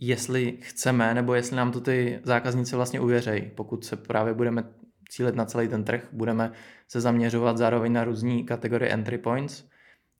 jestli 0.00 0.58
chceme, 0.60 1.14
nebo 1.14 1.34
jestli 1.34 1.56
nám 1.56 1.72
to 1.72 1.80
ty 1.80 2.20
zákazníci 2.22 2.76
vlastně 2.76 3.00
uvěřejí. 3.00 3.50
Pokud 3.54 3.84
se 3.84 3.96
právě 3.96 4.34
budeme 4.34 4.64
cílit 5.08 5.34
na 5.34 5.44
celý 5.44 5.68
ten 5.68 5.84
trh, 5.84 6.08
budeme 6.12 6.52
se 6.88 7.00
zaměřovat 7.00 7.58
zároveň 7.58 7.92
na 7.92 8.04
různé 8.04 8.42
kategorie 8.42 8.92
entry 8.92 9.18
points. 9.18 9.64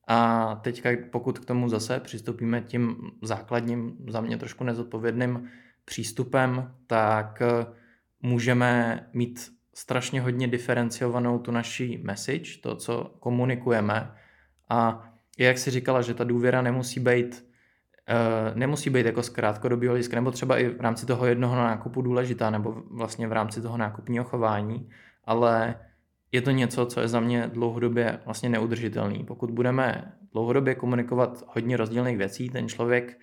A 0.09 0.55
teďka, 0.63 0.91
pokud 1.11 1.39
k 1.39 1.45
tomu 1.45 1.69
zase 1.69 2.01
přistoupíme 2.01 2.61
tím 2.61 2.97
základním, 3.23 3.97
za 4.09 4.21
mě 4.21 4.39
trošku 4.39 4.65
nezodpovědným 4.65 5.49
přístupem, 5.85 6.75
tak 6.87 7.43
eh, 7.43 7.67
můžeme 8.23 9.01
mít 9.13 9.53
strašně 9.75 10.21
hodně 10.21 10.49
diferenciovanou 10.49 11.39
tu 11.39 11.51
naší 11.51 11.99
message, 11.99 12.59
to, 12.61 12.77
co 12.77 13.15
komunikujeme. 13.21 14.13
A 14.69 15.12
jak 15.39 15.59
si 15.59 15.71
říkala, 15.71 16.03
že 16.03 16.15
ta 16.15 16.25
důvěra 16.25 16.63
nemusí 16.63 17.01
být 17.01 17.47
uh, 18.11 18.57
nemusí 18.59 18.91
být 18.91 19.07
jako 19.07 19.23
z 19.23 19.29
krátkodobého 19.29 19.91
hlediska, 19.91 20.17
nebo 20.17 20.31
třeba 20.31 20.59
i 20.59 20.69
v 20.69 20.81
rámci 20.81 21.07
toho 21.07 21.27
jednoho 21.27 21.57
nákupu 21.57 22.03
důležitá, 22.03 22.51
nebo 22.51 22.83
vlastně 22.91 23.29
v 23.29 23.33
rámci 23.33 23.63
toho 23.63 23.77
nákupního 23.77 24.25
chování, 24.25 24.89
ale 25.25 25.75
je 26.33 26.43
to 26.43 26.51
něco, 26.51 26.87
co 26.87 27.01
je 27.01 27.09
za 27.09 27.21
mě 27.21 27.51
dlouhodobě 27.53 28.19
vlastně 28.25 28.49
neudržitelný. 28.49 29.25
Pokud 29.25 29.51
budeme 29.51 30.13
dlouhodobě 30.33 30.75
komunikovat 30.75 31.45
hodně 31.47 31.77
rozdílných 31.77 32.19
věcí, 32.19 32.51
ten 32.51 32.69
člověk 32.69 33.19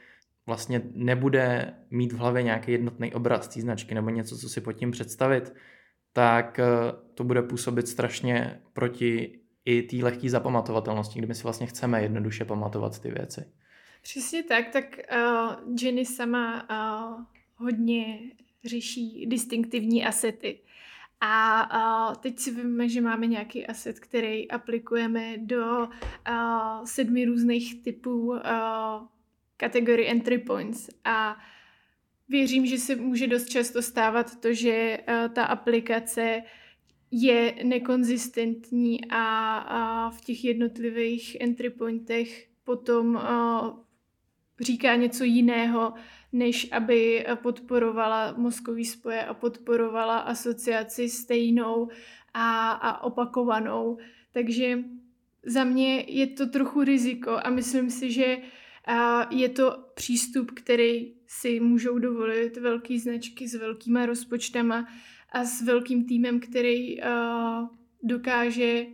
vlastně 0.46 0.82
nebude 0.94 1.74
mít 1.92 2.13
v 2.13 2.18
hlavě 2.18 2.44
nějaký 2.44 2.72
jednotný 2.72 3.13
obraz 3.13 3.48
té 3.48 3.62
značky 3.62 3.96
nebo 3.96 4.10
něco, 4.10 4.38
co 4.38 4.50
si 4.50 4.62
pod 4.62 4.74
tím 4.74 4.92
představit, 4.92 5.54
tak 6.13 6.60
eh, 6.60 6.66
to 7.13 7.24
bude 7.24 7.42
působit 7.42 7.88
strašně 7.88 8.62
proti 8.74 9.39
i 9.66 9.82
té 9.82 9.96
lehké 9.96 10.30
zapamatovatelnosti, 10.30 11.20
kdy 11.20 11.28
my 11.28 11.36
si 11.36 11.44
vlastně 11.44 11.68
chceme 11.68 12.01
jednoduše 12.01 12.46
pamatovat 12.46 13.00
ty 13.00 13.12
věci. 13.12 13.46
Přesně 14.01 14.44
tak, 14.44 14.70
tak 14.70 15.00
uh, 15.12 15.75
Jenny 15.82 16.06
sama 16.06 16.70
uh, 16.70 17.24
hodně 17.56 18.20
řeší 18.66 19.25
distinktivní 19.25 20.06
asety. 20.06 20.60
A 21.22 22.10
uh, 22.10 22.16
teď 22.16 22.39
si 22.39 22.51
víme, 22.51 22.89
že 22.89 23.01
máme 23.01 23.28
nějaký 23.28 23.68
aset, 23.68 24.00
který 24.00 24.51
aplikujeme 24.51 25.38
do 25.38 25.78
uh, 25.78 26.86
sedmi 26.86 27.25
různých 27.25 27.84
typů 27.84 28.28
uh, 28.28 28.39
entry 30.08 30.38
points. 30.38 30.89
A 31.06 31.38
věřím, 32.30 32.66
že 32.66 32.78
se 32.78 32.96
může 32.96 33.28
dost 33.28 33.50
často 33.50 33.82
stávat 33.82 34.36
to, 34.39 34.54
že 34.54 35.00
uh, 35.08 35.34
ta 35.34 35.46
aplikace 35.46 36.44
je 37.12 37.56
nekonzistentní 37.63 39.06
a, 39.10 39.58
a 39.58 40.10
v 40.10 40.22
těch 40.22 40.46
jednotlivých 40.46 41.38
entry 41.42 41.70
pointech 41.70 42.48
potom 42.63 43.16
uh, 43.16 43.22
říká 44.60 44.96
něco 44.96 45.24
jiného, 45.24 45.94
než 46.34 46.72
aby 46.72 47.25
podporovala 47.42 48.34
mozkový 48.38 48.86
spoje 48.86 49.25
a 49.25 49.34
podporovala 49.34 50.20
asociaci 50.20 51.10
stejnou 51.10 51.89
a, 52.34 52.72
a 52.72 53.04
opakovanou. 53.04 53.98
Takže 54.32 54.80
za 55.46 55.63
mě 55.63 56.06
je 56.08 56.28
to 56.28 56.48
trochu 56.48 56.84
riziko 56.84 57.39
a 57.44 57.50
myslím 57.50 57.89
si, 57.89 58.12
že 58.12 58.38
je 59.30 59.50
to 59.50 59.84
přístup, 59.94 60.51
který 60.51 61.13
si 61.28 61.60
můžou 61.60 62.00
dovolit 62.00 62.58
velké 62.58 63.00
značky 63.00 63.48
s 63.48 63.56
velkýma 63.56 64.06
rozpočtama 64.06 64.88
a 65.32 65.44
s 65.44 65.62
velkým 65.62 66.06
týmem, 66.06 66.40
který 66.40 66.98
dokáže 68.04 68.86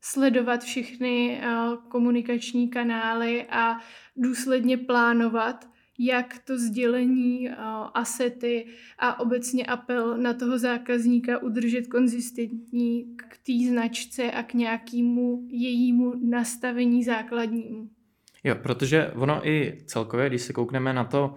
sledovat 0.00 0.62
všechny 0.62 1.40
komunikační 1.88 2.68
kanály 2.68 3.46
a 3.50 3.78
důsledně 4.16 4.76
plánovat, 4.78 5.68
jak 5.98 6.38
to 6.44 6.58
sdělení, 6.58 7.50
asety 7.94 8.66
a 8.98 9.20
obecně 9.20 9.66
apel 9.66 10.18
na 10.18 10.34
toho 10.34 10.58
zákazníka 10.58 11.42
udržet 11.42 11.86
konzistentní 11.86 13.16
k 13.16 13.38
té 13.46 13.68
značce 13.68 14.30
a 14.30 14.42
k 14.42 14.54
nějakému 14.54 15.46
jejímu 15.50 16.14
nastavení 16.30 17.04
základnímu. 17.04 17.90
Jo, 18.44 18.54
protože 18.62 19.12
ono 19.14 19.48
i 19.48 19.78
celkově, 19.86 20.28
když 20.28 20.42
se 20.42 20.52
koukneme 20.52 20.92
na 20.92 21.04
to, 21.04 21.34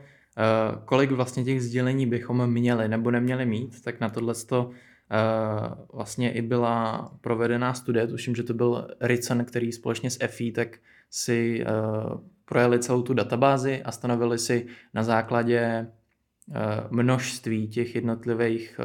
kolik 0.85 1.11
vlastně 1.11 1.43
těch 1.43 1.63
sdělení 1.63 2.05
bychom 2.05 2.47
měli 2.47 2.87
nebo 2.87 3.11
neměli 3.11 3.45
mít, 3.45 3.81
tak 3.81 3.99
na 3.99 4.09
tohle 4.09 4.33
to 4.35 4.69
eh, 5.11 5.75
vlastně 5.93 6.31
i 6.31 6.41
byla 6.41 7.11
provedená 7.21 7.73
studie, 7.73 8.07
tuším, 8.07 8.35
že 8.35 8.43
to 8.43 8.53
byl 8.53 8.87
Ricen, 9.01 9.45
který 9.45 9.71
společně 9.71 10.09
s 10.09 10.17
EFI 10.23 10.51
tak 10.51 10.77
si 11.09 11.63
eh, 11.63 11.65
projeli 12.45 12.79
celou 12.79 13.01
tu 13.01 13.13
databázi 13.13 13.83
a 13.83 13.91
stanovili 13.91 14.39
si 14.39 14.65
na 14.93 15.03
základě 15.03 15.87
množství 16.89 17.67
těch 17.67 17.95
jednotlivých 17.95 18.79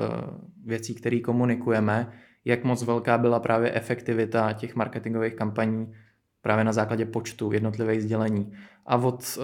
věcí, 0.65 0.95
které 0.95 1.21
komunikujeme, 1.21 2.13
jak 2.45 2.65
moc 2.65 2.83
velká 2.83 3.19
byla 3.19 3.41
právě 3.41 3.73
efektivita 3.73 4.53
těch 4.53 4.77
marketingových 4.77 5.35
kampaní 5.35 5.93
právě 6.43 6.65
na 6.65 6.73
základě 6.73 7.05
počtu 7.05 7.53
jednotlivých 7.53 8.03
sdělení. 8.03 8.53
A 8.87 8.97
od 8.97 9.39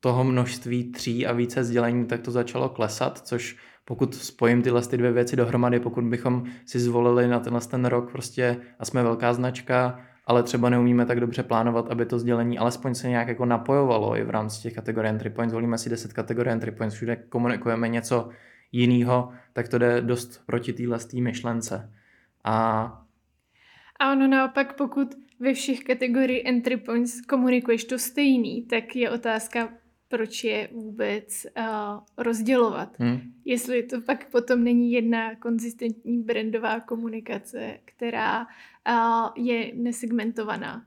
toho 0.00 0.24
množství 0.24 0.92
tří 0.92 1.26
a 1.26 1.32
více 1.32 1.64
sdělení, 1.64 2.06
tak 2.06 2.20
to 2.20 2.30
začalo 2.30 2.68
klesat, 2.68 3.18
což 3.18 3.56
pokud 3.84 4.14
spojím 4.14 4.62
tyhle 4.62 4.82
ty 4.82 4.96
dvě 4.96 5.12
věci 5.12 5.36
dohromady, 5.36 5.80
pokud 5.80 6.04
bychom 6.04 6.44
si 6.66 6.80
zvolili 6.80 7.28
na 7.28 7.40
tenhle 7.40 7.60
ten 7.60 7.84
rok 7.84 8.12
prostě 8.12 8.56
a 8.78 8.84
jsme 8.84 9.02
velká 9.02 9.34
značka, 9.34 10.00
ale 10.26 10.42
třeba 10.42 10.70
neumíme 10.70 11.06
tak 11.06 11.20
dobře 11.20 11.42
plánovat, 11.42 11.90
aby 11.90 12.06
to 12.06 12.18
sdělení 12.18 12.58
alespoň 12.58 12.94
se 12.94 13.08
nějak 13.08 13.28
jako 13.28 13.44
napojovalo 13.44 14.16
i 14.16 14.24
v 14.24 14.30
rámci 14.30 14.62
těch 14.62 14.74
kategorií 14.74 15.10
entry 15.10 15.30
points. 15.30 15.50
Zvolíme 15.50 15.78
si 15.78 15.90
10 15.90 16.12
kategorií 16.12 16.52
entry 16.52 16.70
points, 16.70 16.94
všude 16.96 17.16
komunikujeme 17.16 17.88
něco 17.88 18.28
jiného, 18.72 19.32
tak 19.52 19.68
to 19.68 19.78
jde 19.78 20.00
dost 20.00 20.42
proti 20.46 20.72
téhle 20.72 20.98
myšlence. 21.20 21.92
A 22.44 23.02
a 24.00 24.12
ono 24.12 24.26
naopak, 24.26 24.76
pokud 24.76 25.14
ve 25.40 25.54
všech 25.54 25.84
kategoriích 25.84 26.44
entry 26.44 26.76
points 26.76 27.20
komunikuješ 27.20 27.84
to 27.84 27.98
stejný, 27.98 28.62
tak 28.62 28.96
je 28.96 29.10
otázka, 29.10 29.68
proč 30.08 30.44
je 30.44 30.68
vůbec 30.72 31.46
uh, 31.58 31.64
rozdělovat. 32.18 32.96
Hmm. 32.98 33.20
Jestli 33.44 33.82
to 33.82 34.00
pak 34.00 34.30
potom 34.30 34.64
není 34.64 34.92
jedna 34.92 35.34
konzistentní 35.34 36.22
brandová 36.22 36.80
komunikace, 36.80 37.78
která 37.84 38.40
uh, 38.40 39.44
je 39.44 39.72
nesegmentovaná. 39.74 40.84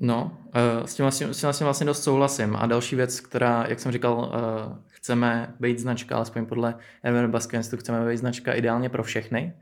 No, 0.00 0.38
uh, 0.80 0.86
s 0.86 0.94
tím, 0.94 1.04
vlastně, 1.04 1.34
s 1.34 1.40
tím 1.40 1.46
vlastně, 1.46 1.64
vlastně 1.64 1.86
dost 1.86 2.02
souhlasím. 2.02 2.56
A 2.56 2.66
další 2.66 2.96
věc, 2.96 3.20
která, 3.20 3.66
jak 3.68 3.80
jsem 3.80 3.92
říkal, 3.92 4.18
uh, 4.18 4.78
chceme 4.86 5.54
být 5.60 5.78
značka, 5.78 6.16
alespoň 6.16 6.46
podle 6.46 6.74
Enver 7.02 7.28
Baskin, 7.28 7.62
chceme 7.62 8.08
být 8.08 8.16
značka 8.16 8.52
ideálně 8.52 8.88
pro 8.88 9.02
všechny. 9.02 9.54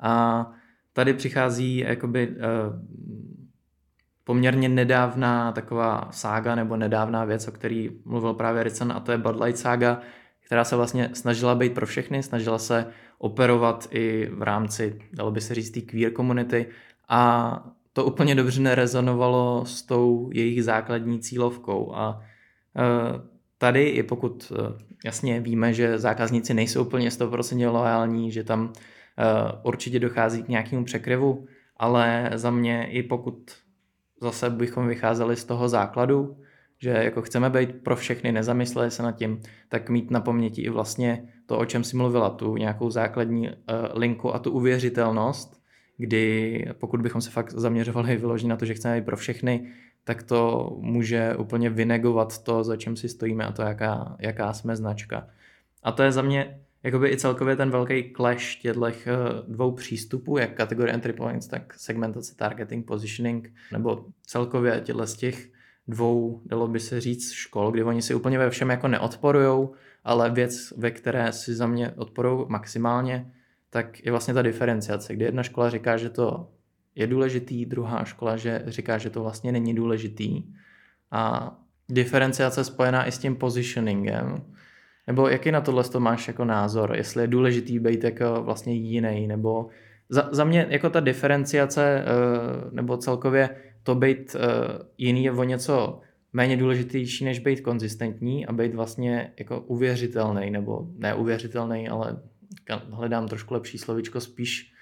A 0.00 0.52
tady 0.92 1.14
přichází 1.14 1.76
jakoby 1.76 2.28
uh, 2.28 2.36
poměrně 4.30 4.68
nedávná 4.68 5.52
taková 5.52 6.08
sága 6.10 6.54
nebo 6.54 6.76
nedávná 6.76 7.24
věc, 7.24 7.48
o 7.48 7.52
který 7.52 7.90
mluvil 8.04 8.34
právě 8.34 8.62
Ritson 8.62 8.92
a 8.92 9.00
to 9.00 9.12
je 9.12 9.18
Bud 9.18 9.40
Light 9.40 9.58
sága, 9.58 10.00
která 10.46 10.64
se 10.64 10.76
vlastně 10.76 11.10
snažila 11.12 11.54
být 11.54 11.74
pro 11.74 11.86
všechny, 11.86 12.22
snažila 12.22 12.58
se 12.58 12.86
operovat 13.18 13.88
i 13.90 14.30
v 14.32 14.42
rámci, 14.42 14.98
dalo 15.12 15.30
by 15.30 15.40
se 15.40 15.54
říct, 15.54 15.70
té 15.70 15.80
queer 15.80 16.12
komunity. 16.12 16.66
A 17.08 17.72
to 17.92 18.04
úplně 18.04 18.34
dobře 18.34 18.60
nerezonovalo 18.60 19.64
s 19.66 19.82
tou 19.82 20.30
jejich 20.32 20.64
základní 20.64 21.20
cílovkou. 21.20 21.92
A 21.94 22.16
uh, 22.18 23.20
tady 23.58 23.88
i 23.88 24.02
pokud 24.02 24.52
jasně 25.04 25.40
víme, 25.40 25.72
že 25.72 25.98
zákazníci 25.98 26.54
nejsou 26.54 26.84
úplně 26.84 27.08
100% 27.08 27.72
loajální, 27.72 28.32
že 28.32 28.44
tam 28.44 28.72
určitě 29.62 29.98
dochází 29.98 30.42
k 30.42 30.48
nějakému 30.48 30.84
překryvu, 30.84 31.46
ale 31.76 32.30
za 32.34 32.50
mě 32.50 32.86
i 32.90 33.02
pokud 33.02 33.50
zase 34.20 34.50
bychom 34.50 34.88
vycházeli 34.88 35.36
z 35.36 35.44
toho 35.44 35.68
základu, 35.68 36.36
že 36.78 36.90
jako 36.90 37.22
chceme 37.22 37.50
být 37.50 37.82
pro 37.82 37.96
všechny, 37.96 38.32
nezamysleli 38.32 38.90
se 38.90 39.02
nad 39.02 39.12
tím, 39.12 39.40
tak 39.68 39.90
mít 39.90 40.10
na 40.10 40.20
paměti 40.20 40.62
i 40.62 40.70
vlastně 40.70 41.28
to, 41.46 41.58
o 41.58 41.64
čem 41.64 41.84
si 41.84 41.96
mluvila, 41.96 42.30
tu 42.30 42.56
nějakou 42.56 42.90
základní 42.90 43.48
uh, 43.48 43.54
linku 43.94 44.34
a 44.34 44.38
tu 44.38 44.50
uvěřitelnost, 44.50 45.60
kdy 45.96 46.64
pokud 46.78 47.00
bychom 47.00 47.20
se 47.20 47.30
fakt 47.30 47.50
zaměřovali 47.52 48.16
vyložit 48.16 48.46
na 48.46 48.56
to, 48.56 48.64
že 48.64 48.74
chceme 48.74 48.96
být 48.96 49.04
pro 49.04 49.16
všechny, 49.16 49.72
tak 50.04 50.22
to 50.22 50.70
může 50.80 51.36
úplně 51.36 51.70
vynegovat 51.70 52.42
to, 52.42 52.64
za 52.64 52.76
čem 52.76 52.96
si 52.96 53.08
stojíme 53.08 53.44
a 53.44 53.52
to, 53.52 53.62
jaká, 53.62 54.16
jaká 54.18 54.52
jsme 54.52 54.76
značka. 54.76 55.26
A 55.82 55.92
to 55.92 56.02
je 56.02 56.12
za 56.12 56.22
mě 56.22 56.60
jakoby 56.82 57.08
i 57.08 57.16
celkově 57.16 57.56
ten 57.56 57.70
velký 57.70 58.12
clash 58.16 58.56
těchto 58.56 58.86
eh, 58.86 58.94
dvou 59.48 59.72
přístupů, 59.72 60.38
jak 60.38 60.54
kategorie 60.54 60.94
entry 60.94 61.12
points, 61.12 61.46
tak 61.46 61.74
segmentace, 61.74 62.36
targeting, 62.36 62.86
positioning, 62.86 63.52
nebo 63.72 64.06
celkově 64.26 64.80
těchto 64.84 65.06
z 65.06 65.14
těch 65.14 65.50
dvou, 65.88 66.42
dalo 66.46 66.68
by 66.68 66.80
se 66.80 67.00
říct, 67.00 67.32
škol, 67.32 67.70
kdy 67.70 67.82
oni 67.82 68.02
si 68.02 68.14
úplně 68.14 68.38
ve 68.38 68.50
všem 68.50 68.70
jako 68.70 68.88
neodporujou, 68.88 69.74
ale 70.04 70.30
věc, 70.30 70.72
ve 70.76 70.90
které 70.90 71.32
si 71.32 71.54
za 71.54 71.66
mě 71.66 71.90
odporují 71.90 72.46
maximálně, 72.48 73.32
tak 73.70 74.04
je 74.04 74.10
vlastně 74.10 74.34
ta 74.34 74.42
diferenciace, 74.42 75.14
kdy 75.14 75.24
jedna 75.24 75.42
škola 75.42 75.70
říká, 75.70 75.96
že 75.96 76.10
to 76.10 76.50
je 76.94 77.06
důležitý, 77.06 77.66
druhá 77.66 78.04
škola 78.04 78.36
že 78.36 78.62
říká, 78.66 78.98
že 78.98 79.10
to 79.10 79.22
vlastně 79.22 79.52
není 79.52 79.74
důležitý. 79.74 80.42
A 81.10 81.56
diferenciace 81.88 82.64
spojená 82.64 83.06
i 83.06 83.12
s 83.12 83.18
tím 83.18 83.36
positioningem, 83.36 84.42
nebo 85.10 85.28
jaký 85.28 85.50
na 85.50 85.60
tohle 85.60 85.84
to 85.84 86.00
máš 86.00 86.28
jako 86.28 86.44
názor? 86.44 86.96
Jestli 86.96 87.22
je 87.22 87.26
důležitý 87.26 87.78
být 87.78 88.04
jako 88.04 88.42
vlastně 88.42 88.74
jiný, 88.74 89.26
nebo 89.26 89.68
za, 90.08 90.28
za 90.32 90.44
mě 90.44 90.66
jako 90.68 90.90
ta 90.90 91.00
diferenciace, 91.00 92.04
eh, 92.04 92.04
nebo 92.70 92.96
celkově 92.96 93.50
to 93.82 93.94
být 93.94 94.36
eh, 94.38 94.38
jiný 94.98 95.24
je 95.24 95.32
o 95.32 95.44
něco 95.44 96.00
méně 96.32 96.56
důležitější, 96.56 97.24
než 97.24 97.38
být 97.38 97.60
konzistentní 97.60 98.46
a 98.46 98.52
být 98.52 98.74
vlastně 98.74 99.32
jako 99.38 99.60
uvěřitelný, 99.60 100.50
nebo 100.50 100.86
neuvěřitelný, 100.98 101.88
ale 101.88 102.22
hledám 102.90 103.28
trošku 103.28 103.54
lepší 103.54 103.78
slovičko, 103.78 104.20
spíš 104.20 104.72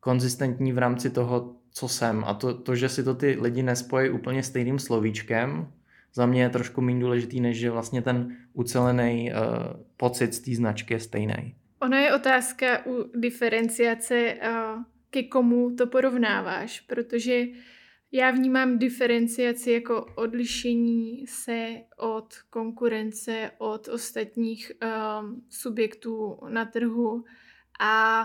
konzistentní 0.00 0.72
v 0.72 0.78
rámci 0.78 1.10
toho, 1.10 1.54
co 1.70 1.88
jsem. 1.88 2.24
A 2.26 2.34
to, 2.34 2.54
to 2.54 2.74
že 2.74 2.88
si 2.88 3.04
to 3.04 3.14
ty 3.14 3.38
lidi 3.40 3.62
nespojí 3.62 4.10
úplně 4.10 4.42
stejným 4.42 4.78
slovíčkem, 4.78 5.72
za 6.14 6.26
mě 6.26 6.42
je 6.42 6.50
trošku 6.50 6.80
méně 6.80 7.00
důležitý, 7.00 7.40
než 7.40 7.58
že 7.58 7.70
vlastně 7.70 8.02
ten 8.02 8.36
ucelený 8.52 9.32
uh, 9.32 9.38
pocit 9.96 10.34
z 10.34 10.40
té 10.40 10.54
značky 10.54 10.94
je 10.94 11.00
stejný. 11.00 11.54
Ona 11.78 11.98
je 11.98 12.14
otázka 12.14 12.86
u 12.86 13.20
diferenciace, 13.20 14.34
uh, 14.34 14.82
ke 15.10 15.22
komu 15.22 15.76
to 15.76 15.86
porovnáváš, 15.86 16.80
protože 16.80 17.44
já 18.12 18.30
vnímám 18.30 18.78
diferenciaci 18.78 19.70
jako 19.70 20.06
odlišení 20.16 21.26
se 21.26 21.76
od 21.96 22.34
konkurence, 22.50 23.50
od 23.58 23.88
ostatních 23.88 24.72
um, 24.82 25.42
subjektů 25.48 26.38
na 26.48 26.64
trhu 26.64 27.24
a 27.80 28.24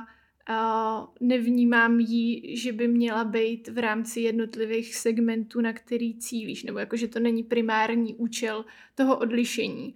nevnímám 1.21 1.99
ji, 1.99 2.57
že 2.57 2.73
by 2.73 2.87
měla 2.87 3.23
být 3.23 3.67
v 3.67 3.77
rámci 3.77 4.19
jednotlivých 4.19 4.95
segmentů, 4.95 5.61
na 5.61 5.73
který 5.73 6.17
cílíš, 6.19 6.63
nebo 6.63 6.79
jako, 6.79 6.97
že 6.97 7.07
to 7.07 7.19
není 7.19 7.43
primární 7.43 8.15
účel 8.15 8.65
toho 8.95 9.17
odlišení. 9.17 9.95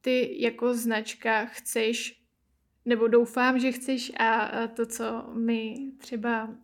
Ty 0.00 0.36
jako 0.42 0.74
značka 0.74 1.44
chceš 1.44 2.20
nebo 2.86 3.08
doufám, 3.08 3.58
že 3.58 3.72
chceš 3.72 4.12
a 4.18 4.50
to, 4.66 4.86
co 4.86 5.04
my 5.34 5.92
třeba, 5.98 6.54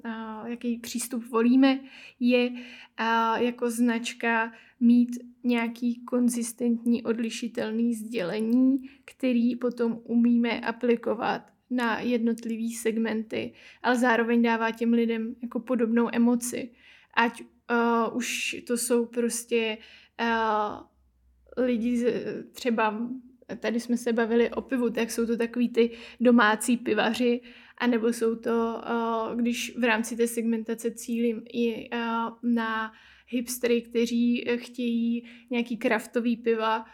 jaký 0.46 0.79
přístup 0.79 1.25
volíme, 1.25 1.81
je 2.20 2.51
jako 3.37 3.70
značka 3.70 4.53
mít 4.81 5.18
nějaký 5.44 6.05
konzistentní 6.05 7.03
odlišitelný 7.03 7.94
sdělení, 7.94 8.90
který 9.05 9.57
potom 9.57 10.01
umíme 10.05 10.61
aplikovat 10.61 11.42
na 11.70 12.00
jednotlivý 12.00 12.74
segmenty, 12.74 13.52
ale 13.83 13.96
zároveň 13.96 14.42
dává 14.42 14.70
těm 14.70 14.92
lidem 14.92 15.35
jako 15.42 15.61
podobnou 15.61 16.09
emoci. 16.12 16.70
Ať 17.14 17.42
uh, 17.42 18.16
už 18.16 18.56
to 18.66 18.76
jsou 18.76 19.06
prostě 19.06 19.78
uh, 20.20 21.64
lidi 21.64 21.96
z, 21.96 22.12
třeba 22.52 23.09
tady 23.61 23.80
jsme 23.80 23.96
se 23.96 24.12
bavili 24.12 24.50
o 24.50 24.61
pivu, 24.61 24.90
tak 24.90 25.11
jsou 25.11 25.26
to 25.26 25.37
takový 25.37 25.68
ty 25.68 25.90
domácí 26.20 26.76
pivaři, 26.76 27.40
anebo 27.78 28.12
jsou 28.12 28.37
to, 28.37 28.83
když 29.35 29.76
v 29.78 29.85
rámci 29.85 30.16
té 30.16 30.26
segmentace 30.26 30.90
cílím 30.90 31.42
i 31.52 31.90
na 32.42 32.92
hipstery, 33.26 33.83
kteří 33.83 34.44
chtějí 34.56 35.24
nějaký 35.50 35.76
kraftový 35.76 36.37
piva, 36.37 36.85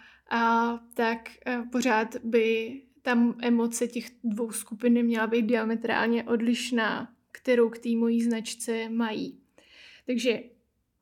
tak 0.94 1.28
pořád 1.72 2.16
by 2.24 2.80
tam 3.06 3.34
emoce 3.42 3.86
těch 3.86 4.04
dvou 4.24 4.50
skupin 4.50 4.92
neměla 4.92 5.26
být 5.26 5.42
diametrálně 5.42 6.24
odlišná, 6.24 7.08
kterou 7.32 7.68
k 7.70 7.78
té 7.78 7.88
mojí 7.88 8.22
značce 8.22 8.88
mají. 8.88 9.38
Takže 10.06 10.40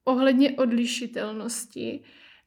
ohledně 0.04 0.50
odlišitelnosti, 0.50 2.00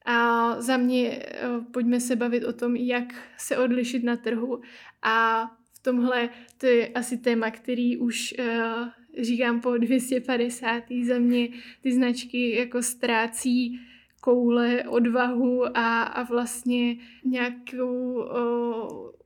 a 0.05 0.61
za 0.61 0.77
mě 0.77 1.09
eh, 1.09 1.47
pojďme 1.71 1.99
se 1.99 2.15
bavit 2.15 2.43
o 2.43 2.53
tom, 2.53 2.75
jak 2.75 3.03
se 3.37 3.57
odlišit 3.57 4.03
na 4.03 4.15
trhu. 4.15 4.61
A 5.01 5.45
v 5.73 5.83
tomhle 5.83 6.29
to 6.57 6.65
je 6.65 6.87
asi 6.87 7.17
téma, 7.17 7.51
který 7.51 7.97
už 7.97 8.35
uh, 8.39 9.23
říkám 9.23 9.61
po 9.61 9.77
250. 9.77 10.83
Za 11.07 11.19
mě 11.19 11.49
ty 11.81 11.91
značky 11.91 12.55
jako 12.55 12.81
ztrácí 12.83 13.79
koule, 14.21 14.83
odvahu 14.83 15.77
a, 15.77 16.03
a 16.03 16.23
vlastně 16.23 16.95
nějakou 17.25 18.13
uh, 18.13 19.17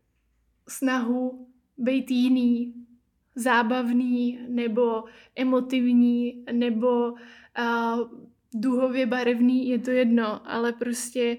snahu 0.71 1.47
být 1.77 2.11
jiný, 2.11 2.73
zábavný 3.35 4.39
nebo 4.47 5.03
emotivní 5.35 6.45
nebo 6.51 7.11
uh, 7.11 7.17
duhově 8.53 9.05
barevný, 9.05 9.69
je 9.69 9.79
to 9.79 9.91
jedno, 9.91 10.51
ale 10.51 10.73
prostě 10.73 11.37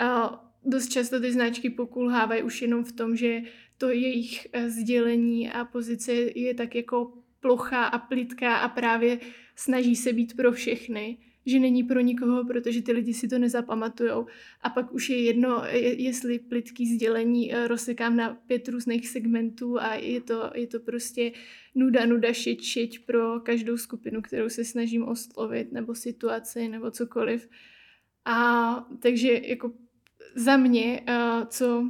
uh, 0.00 0.36
dost 0.64 0.88
často 0.88 1.20
ty 1.20 1.32
značky 1.32 1.70
pokulhávají 1.70 2.42
už 2.42 2.62
jenom 2.62 2.84
v 2.84 2.92
tom, 2.92 3.16
že 3.16 3.42
to 3.78 3.88
jejich 3.88 4.46
uh, 4.56 4.62
sdělení 4.62 5.50
a 5.50 5.64
pozice 5.64 6.12
je 6.34 6.54
tak 6.54 6.74
jako 6.74 7.12
plochá 7.40 7.84
a 7.84 7.98
plitká 7.98 8.56
a 8.56 8.68
právě 8.68 9.18
snaží 9.56 9.96
se 9.96 10.12
být 10.12 10.36
pro 10.36 10.52
všechny 10.52 11.18
že 11.46 11.58
není 11.58 11.84
pro 11.84 12.00
nikoho, 12.00 12.44
protože 12.44 12.82
ty 12.82 12.92
lidi 12.92 13.14
si 13.14 13.28
to 13.28 13.38
nezapamatujou. 13.38 14.26
A 14.60 14.70
pak 14.70 14.92
už 14.92 15.08
je 15.10 15.22
jedno, 15.22 15.62
jestli 15.96 16.38
plitký 16.38 16.94
sdělení 16.94 17.54
eh, 17.54 17.68
rozsekám 17.68 18.16
na 18.16 18.34
pět 18.46 18.68
různých 18.68 19.08
segmentů 19.08 19.80
a 19.80 19.94
je 19.94 20.20
to, 20.20 20.50
je 20.54 20.66
to 20.66 20.80
prostě 20.80 21.32
nuda, 21.74 22.06
nuda, 22.06 22.32
šit, 22.32 22.62
šit 22.62 23.06
pro 23.06 23.40
každou 23.40 23.76
skupinu, 23.76 24.22
kterou 24.22 24.48
se 24.48 24.64
snažím 24.64 25.02
oslovit, 25.02 25.72
nebo 25.72 25.94
situaci, 25.94 26.68
nebo 26.68 26.90
cokoliv. 26.90 27.48
A 28.24 28.88
takže 28.98 29.40
jako 29.44 29.72
za 30.34 30.56
mě, 30.56 31.02
eh, 31.06 31.46
co 31.46 31.88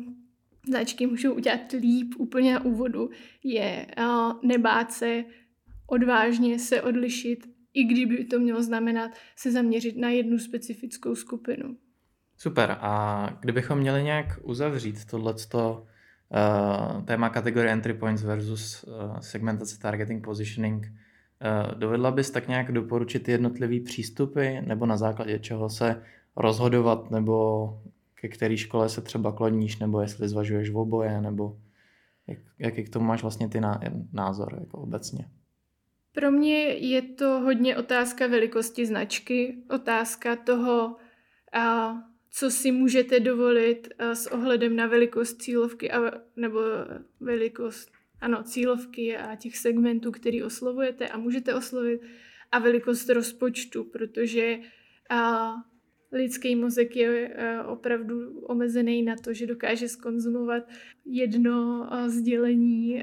značky 0.68 1.06
můžou 1.06 1.34
udělat 1.34 1.72
líp 1.80 2.14
úplně 2.18 2.54
na 2.54 2.64
úvodu, 2.64 3.10
je 3.44 3.86
eh, 3.96 4.04
nebát 4.42 4.92
se 4.92 5.24
odvážně 5.86 6.58
se 6.58 6.82
odlišit 6.82 7.51
i 7.74 7.84
kdyby 7.84 8.24
to 8.24 8.38
mělo 8.38 8.62
znamenat 8.62 9.10
se 9.36 9.52
zaměřit 9.52 9.96
na 9.96 10.08
jednu 10.10 10.38
specifickou 10.38 11.14
skupinu. 11.14 11.76
Super. 12.36 12.76
A 12.80 13.30
kdybychom 13.40 13.78
měli 13.78 14.02
nějak 14.02 14.40
uzavřít 14.42 15.04
tohleto 15.04 15.86
uh, 16.28 17.04
téma 17.04 17.28
kategorie 17.28 17.72
entry 17.72 17.94
points 17.94 18.22
versus 18.22 18.84
uh, 18.84 19.18
segmentace 19.18 19.78
targeting 19.78 20.24
positioning, 20.24 20.86
uh, 20.86 21.78
dovedla 21.78 22.10
bys 22.10 22.30
tak 22.30 22.48
nějak 22.48 22.72
doporučit 22.72 23.28
jednotlivý 23.28 23.80
přístupy 23.80 24.60
nebo 24.60 24.86
na 24.86 24.96
základě 24.96 25.38
čeho 25.38 25.68
se 25.68 26.02
rozhodovat 26.36 27.10
nebo 27.10 27.68
ke 28.14 28.28
které 28.28 28.56
škole 28.56 28.88
se 28.88 29.00
třeba 29.00 29.32
kloníš 29.32 29.78
nebo 29.78 30.00
jestli 30.00 30.28
zvažuješ 30.28 30.70
v 30.70 30.76
oboje 30.76 31.20
nebo 31.20 31.58
jak, 32.26 32.38
jaký 32.58 32.84
k 32.84 32.88
tomu 32.88 33.06
máš 33.06 33.22
vlastně 33.22 33.48
ty 33.48 33.60
názor 34.12 34.56
jako 34.60 34.78
obecně? 34.78 35.28
Pro 36.12 36.30
mě 36.30 36.58
je 36.64 37.02
to 37.02 37.26
hodně 37.26 37.76
otázka 37.76 38.26
velikosti 38.26 38.86
značky, 38.86 39.58
otázka 39.70 40.36
toho, 40.36 40.96
a 41.52 41.94
co 42.30 42.50
si 42.50 42.72
můžete 42.72 43.20
dovolit 43.20 43.88
s 43.98 44.26
ohledem 44.26 44.76
na 44.76 44.86
velikost 44.86 45.42
cílovky 45.42 45.90
a, 45.90 46.12
nebo 46.36 46.60
velikost 47.20 47.92
ano, 48.20 48.42
cílovky 48.42 49.16
a 49.16 49.36
těch 49.36 49.56
segmentů, 49.58 50.12
který 50.12 50.42
oslovujete 50.42 51.08
a 51.08 51.18
můžete 51.18 51.54
oslovit 51.54 52.00
a 52.52 52.58
velikost 52.58 53.08
rozpočtu, 53.08 53.84
protože 53.84 54.58
a, 55.10 55.52
lidský 56.12 56.56
mozek 56.56 56.96
je 56.96 57.32
eh, 57.34 57.62
opravdu 57.62 58.38
omezený 58.40 59.02
na 59.02 59.16
to, 59.16 59.32
že 59.32 59.46
dokáže 59.46 59.88
skonzumovat 59.88 60.68
jedno 61.04 61.88
eh, 61.92 62.10
sdělení 62.10 63.02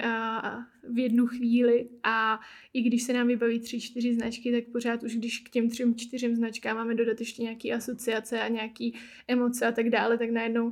v 0.94 1.00
jednu 1.00 1.28
chvíli 1.28 1.90
a 2.04 2.40
i 2.74 2.82
když 2.82 3.04
se 3.04 3.14
nám 3.14 3.28
vybaví 3.28 3.60
tři, 3.60 3.82
čtyři 3.82 4.14
značky, 4.14 4.52
tak 4.52 4.64
pořád 4.72 5.04
už 5.04 5.16
když 5.16 5.40
k 5.40 5.50
těm 5.50 5.70
třem, 5.70 5.96
čtyřem 5.96 6.36
značkám 6.36 6.78
máme 6.78 6.96
dodat 6.96 7.20
ještě 7.20 7.44
nějaké 7.44 7.72
asociace 7.72 8.42
a 8.42 8.48
nějaké 8.48 8.90
emoce 9.28 9.66
a 9.66 9.72
tak 9.72 9.90
dále, 9.90 10.18
tak 10.18 10.30
najednou 10.30 10.72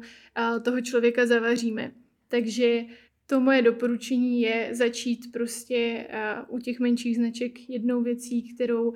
toho 0.63 0.81
člověka 0.81 1.25
zavaříme. 1.25 1.91
Takže 2.27 2.85
to 3.29 3.39
moje 3.39 3.61
doporučení 3.61 4.41
je 4.41 4.69
začít 4.71 5.31
prostě 5.31 6.07
uh, 6.49 6.55
u 6.55 6.59
těch 6.59 6.79
menších 6.79 7.15
značek 7.15 7.69
jednou 7.69 8.01
věcí, 8.01 8.53
kterou, 8.53 8.89
uh, 8.89 8.95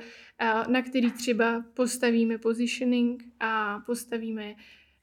na 0.67 0.81
který 0.81 1.11
třeba 1.11 1.65
postavíme 1.73 2.37
positioning 2.37 3.23
a 3.39 3.79
postavíme, 3.85 4.55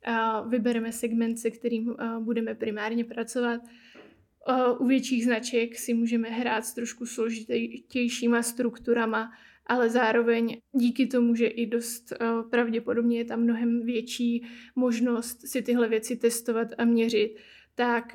uh, 0.08 0.50
vybereme 0.50 0.92
segment, 0.92 1.38
se 1.38 1.50
kterým 1.50 1.96
budeme 2.20 2.54
primárně 2.54 3.04
pracovat. 3.04 3.60
U 4.78 4.86
větších 4.86 5.24
značek 5.24 5.78
si 5.78 5.94
můžeme 5.94 6.28
hrát 6.28 6.64
s 6.64 6.74
trošku 6.74 7.06
složitějšíma 7.06 8.42
strukturama, 8.42 9.30
ale 9.66 9.90
zároveň 9.90 10.60
díky 10.72 11.06
tomu, 11.06 11.34
že 11.34 11.46
i 11.46 11.66
dost 11.66 12.12
pravděpodobně 12.50 13.18
je 13.18 13.24
tam 13.24 13.40
mnohem 13.40 13.82
větší 13.84 14.46
možnost 14.76 15.48
si 15.48 15.62
tyhle 15.62 15.88
věci 15.88 16.16
testovat 16.16 16.68
a 16.78 16.84
měřit, 16.84 17.36
tak 17.78 18.14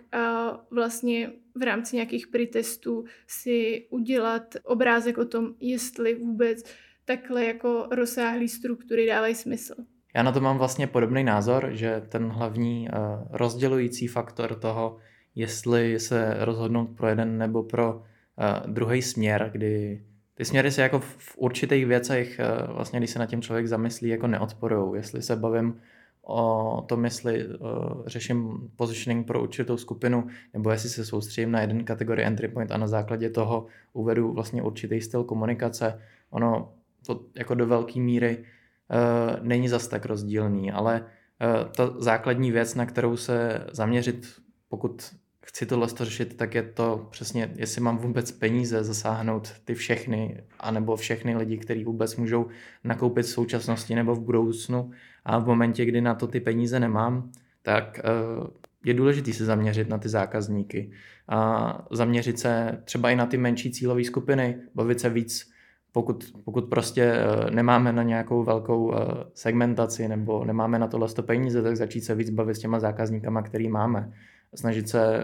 vlastně 0.72 1.32
v 1.56 1.62
rámci 1.62 1.96
nějakých 1.96 2.28
pretestů 2.28 3.04
si 3.28 3.88
udělat 3.90 4.56
obrázek 4.64 5.18
o 5.18 5.26
tom, 5.26 5.54
jestli 5.60 6.16
vůbec 6.16 6.64
takhle 7.06 7.46
jako 7.46 7.88
rozsáhlý 7.92 8.50
struktury 8.50 9.08
dávají 9.08 9.36
smysl. 9.36 9.76
Já 10.16 10.24
na 10.24 10.32
to 10.32 10.42
mám 10.42 10.58
vlastně 10.58 10.88
podobný 10.88 11.24
názor, 11.24 11.70
že 11.72 12.02
ten 12.10 12.30
hlavní 12.30 12.90
uh, 12.90 13.28
rozdělující 13.32 14.08
faktor 14.08 14.56
toho, 14.56 14.98
jestli 15.36 16.00
se 16.00 16.36
rozhodnout 16.40 16.86
pro 16.98 17.08
jeden 17.08 17.38
nebo 17.38 17.64
pro 17.64 17.96
uh, 17.96 18.04
druhý 18.74 19.02
směr, 19.02 19.50
kdy 19.54 20.04
ty 20.36 20.46
směry 20.46 20.72
se 20.72 20.82
jako 20.82 21.00
v 21.00 21.38
určitých 21.38 21.86
věcech, 21.86 22.40
uh, 22.68 22.76
vlastně 22.76 23.00
když 23.00 23.10
se 23.10 23.20
na 23.20 23.26
tím 23.26 23.42
člověk 23.42 23.68
zamyslí, 23.68 24.10
jako 24.10 24.28
neodporují. 24.28 24.96
Jestli 24.96 25.22
se 25.22 25.36
bavím 25.36 25.82
o 26.28 26.82
tom, 26.88 27.06
jestli 27.06 27.48
uh, 27.48 27.58
řeším 28.06 28.70
positioning 28.76 29.28
pro 29.28 29.44
určitou 29.44 29.78
skupinu, 29.78 30.28
nebo 30.54 30.72
jestli 30.72 30.90
se 30.90 31.06
soustředím 31.06 31.52
na 31.52 31.62
jeden 31.62 31.84
kategorii 31.84 32.26
entry 32.26 32.48
point 32.48 32.72
a 32.72 32.78
na 32.78 32.88
základě 32.88 33.30
toho 33.30 33.66
uvedu 33.94 34.34
vlastně 34.34 34.62
určitý 34.62 35.02
styl 35.02 35.24
komunikace. 35.24 36.02
Ono 36.30 36.74
to 37.06 37.26
jako 37.36 37.56
do 37.56 37.68
velké 37.68 38.00
míry 38.00 38.38
uh, 38.38 39.46
není 39.46 39.70
zas 39.70 39.88
tak 39.88 40.06
rozdílný, 40.06 40.72
ale 40.72 41.02
uh, 41.02 41.70
ta 41.72 41.94
základní 41.98 42.52
věc, 42.52 42.76
na 42.76 42.86
kterou 42.86 43.18
se 43.18 43.68
zaměřit, 43.72 44.28
pokud 44.70 45.14
chci 45.46 45.66
tohle 45.66 45.88
řešit, 45.88 46.38
tak 46.38 46.56
je 46.56 46.64
to 46.64 47.08
přesně, 47.12 47.54
jestli 47.56 47.82
mám 47.82 47.98
vůbec 47.98 48.32
peníze 48.32 48.84
zasáhnout 48.84 49.54
ty 49.66 49.74
všechny, 49.74 50.44
anebo 50.60 50.96
všechny 50.96 51.36
lidi, 51.36 51.58
kteří 51.58 51.84
vůbec 51.84 52.16
můžou 52.16 52.48
nakoupit 52.84 53.26
v 53.26 53.30
současnosti 53.30 53.96
nebo 53.96 54.16
v 54.16 54.20
budoucnu 54.20 54.92
a 55.26 55.40
v 55.40 55.48
momentě, 55.48 55.86
kdy 55.86 56.02
na 56.02 56.16
to 56.16 56.28
ty 56.28 56.40
peníze 56.40 56.80
nemám, 56.80 57.32
tak 57.62 58.00
uh, 58.40 58.48
je 58.86 58.94
důležité 58.94 59.34
se 59.34 59.46
zaměřit 59.46 59.90
na 59.90 59.98
ty 59.98 60.10
zákazníky 60.10 60.92
a 61.28 61.88
zaměřit 61.92 62.40
se 62.40 62.82
třeba 62.84 63.10
i 63.10 63.16
na 63.16 63.26
ty 63.26 63.38
menší 63.38 63.72
cílové 63.72 64.04
skupiny, 64.04 64.58
bavit 64.76 65.00
se 65.00 65.10
víc, 65.10 65.52
pokud, 65.92 66.34
pokud 66.44 66.66
prostě 66.66 67.14
uh, 67.14 67.52
nemáme 67.52 67.94
na 67.94 68.04
nějakou 68.04 68.44
velkou 68.44 68.86
uh, 68.86 68.96
segmentaci 69.34 70.08
nebo 70.08 70.46
nemáme 70.46 70.80
na 70.80 70.88
tohle 70.88 71.08
peníze, 71.22 71.62
tak 71.62 71.78
začít 71.78 72.02
se 72.02 72.16
víc 72.16 72.30
bavit 72.30 72.56
s 72.56 72.60
těma 72.60 72.80
zákazníkama, 72.80 73.42
který 73.42 73.70
máme. 73.70 74.14
Snažit 74.56 74.90
se 74.90 75.18
eh, 75.18 75.22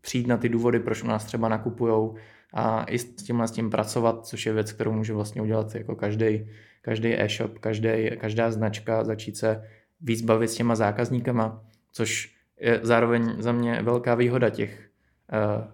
přijít 0.00 0.26
na 0.26 0.36
ty 0.36 0.48
důvody, 0.48 0.80
proč 0.80 1.02
u 1.02 1.06
nás 1.06 1.24
třeba 1.24 1.48
nakupujou 1.48 2.14
a 2.58 2.84
i 2.84 2.98
s 2.98 3.04
tímhle 3.04 3.48
s 3.48 3.50
tím 3.50 3.70
pracovat, 3.70 4.26
což 4.26 4.46
je 4.46 4.52
věc, 4.52 4.72
kterou 4.72 4.92
může 4.92 5.12
vlastně 5.12 5.42
udělat 5.42 5.74
jako 5.74 5.96
každý, 5.96 6.48
každý 6.82 7.20
e-shop, 7.20 7.58
každý, 7.58 8.10
každá 8.20 8.50
značka, 8.50 9.04
začít 9.04 9.36
se 9.36 9.64
víc 10.00 10.22
bavit 10.22 10.48
s 10.48 10.54
těma 10.54 10.74
zákazníkama, 10.74 11.64
což 11.92 12.34
je 12.60 12.80
zároveň 12.82 13.34
za 13.38 13.52
mě 13.52 13.82
velká 13.82 14.14
výhoda 14.14 14.50
těch 14.50 14.90
uh, 15.32 15.64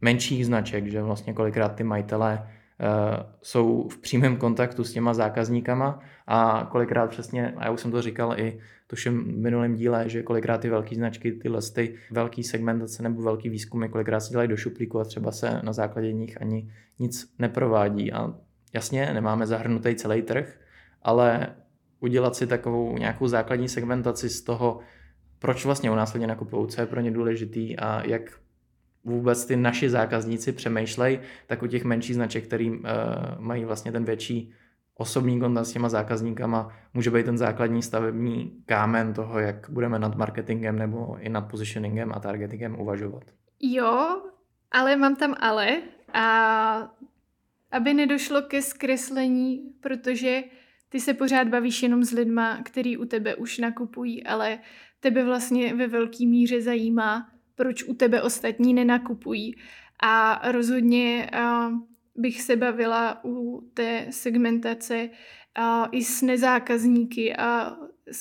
menších 0.00 0.46
značek, 0.46 0.86
že 0.86 1.02
vlastně 1.02 1.32
kolikrát 1.32 1.68
ty 1.68 1.84
majitelé 1.84 2.48
jsou 3.42 3.88
v 3.88 3.98
přímém 3.98 4.36
kontaktu 4.36 4.84
s 4.84 4.92
těma 4.92 5.14
zákazníkama 5.14 6.00
a 6.26 6.68
kolikrát 6.72 7.10
přesně, 7.10 7.54
a 7.56 7.64
já 7.64 7.70
už 7.70 7.80
jsem 7.80 7.90
to 7.90 8.02
říkal 8.02 8.34
i 8.38 8.58
tuším 8.86 9.24
v 9.24 9.38
minulém 9.38 9.74
díle, 9.74 10.08
že 10.08 10.22
kolikrát 10.22 10.60
ty 10.60 10.70
velké 10.70 10.94
značky, 10.94 11.32
ty 11.32 11.48
listy, 11.48 11.94
velký 12.10 12.42
segmentace 12.42 13.02
nebo 13.02 13.22
velký 13.22 13.48
výzkumy, 13.48 13.88
kolikrát 13.88 14.20
se 14.20 14.30
dělají 14.30 14.48
do 14.48 14.56
šuplíku 14.56 15.00
a 15.00 15.04
třeba 15.04 15.32
se 15.32 15.60
na 15.62 15.72
základě 15.72 16.12
nich 16.12 16.42
ani 16.42 16.72
nic 16.98 17.34
neprovádí. 17.38 18.12
A 18.12 18.34
jasně, 18.74 19.10
nemáme 19.14 19.46
zahrnutý 19.46 19.94
celý 19.94 20.22
trh, 20.22 20.60
ale 21.02 21.46
udělat 22.00 22.36
si 22.36 22.46
takovou 22.46 22.98
nějakou 22.98 23.28
základní 23.28 23.68
segmentaci 23.68 24.28
z 24.28 24.42
toho, 24.42 24.80
proč 25.38 25.64
vlastně 25.64 25.90
u 25.90 25.94
nás 25.94 26.14
lidi 26.14 26.26
nakupují, 26.26 26.68
co 26.68 26.80
je 26.80 26.86
pro 26.86 27.00
ně 27.00 27.10
důležitý 27.10 27.78
a 27.78 28.06
jak 28.06 28.22
vůbec 29.06 29.46
ty 29.46 29.56
naši 29.56 29.90
zákazníci 29.90 30.52
přemýšlej, 30.52 31.20
tak 31.46 31.62
u 31.62 31.66
těch 31.66 31.84
menších 31.84 32.14
značek, 32.14 32.44
který 32.44 32.70
uh, 32.70 32.78
mají 33.38 33.64
vlastně 33.64 33.92
ten 33.92 34.04
větší 34.04 34.52
osobní 34.94 35.40
kontakt 35.40 35.66
s 35.66 35.72
těma 35.72 35.88
zákazníkama, 35.88 36.72
může 36.94 37.10
být 37.10 37.26
ten 37.26 37.38
základní 37.38 37.82
stavební 37.82 38.62
kámen 38.66 39.14
toho, 39.14 39.38
jak 39.38 39.70
budeme 39.70 39.98
nad 39.98 40.16
marketingem 40.16 40.78
nebo 40.78 41.16
i 41.20 41.28
nad 41.28 41.40
positioningem 41.40 42.12
a 42.14 42.20
targetingem 42.20 42.80
uvažovat. 42.80 43.24
Jo, 43.60 44.22
ale 44.70 44.96
mám 44.96 45.16
tam 45.16 45.34
ale 45.40 45.82
a 46.12 46.94
aby 47.70 47.94
nedošlo 47.94 48.42
ke 48.42 48.62
zkreslení, 48.62 49.60
protože 49.80 50.42
ty 50.88 51.00
se 51.00 51.14
pořád 51.14 51.48
bavíš 51.48 51.82
jenom 51.82 52.04
s 52.04 52.10
lidma, 52.10 52.62
který 52.62 52.96
u 52.96 53.04
tebe 53.04 53.34
už 53.34 53.58
nakupují, 53.58 54.24
ale 54.24 54.58
tebe 55.00 55.24
vlastně 55.24 55.74
ve 55.74 55.86
velké 55.86 56.26
míře 56.26 56.62
zajímá, 56.62 57.28
proč 57.56 57.84
u 57.84 57.94
tebe 57.94 58.22
ostatní 58.22 58.74
nenakupují. 58.74 59.56
A 60.02 60.42
rozhodně 60.52 61.30
uh, 61.34 61.78
bych 62.16 62.42
se 62.42 62.56
bavila 62.56 63.24
u 63.24 63.70
té 63.74 64.06
segmentace 64.10 65.10
uh, 65.58 65.86
i 65.92 66.04
s 66.04 66.22
nezákazníky 66.22 67.36
a 67.36 67.76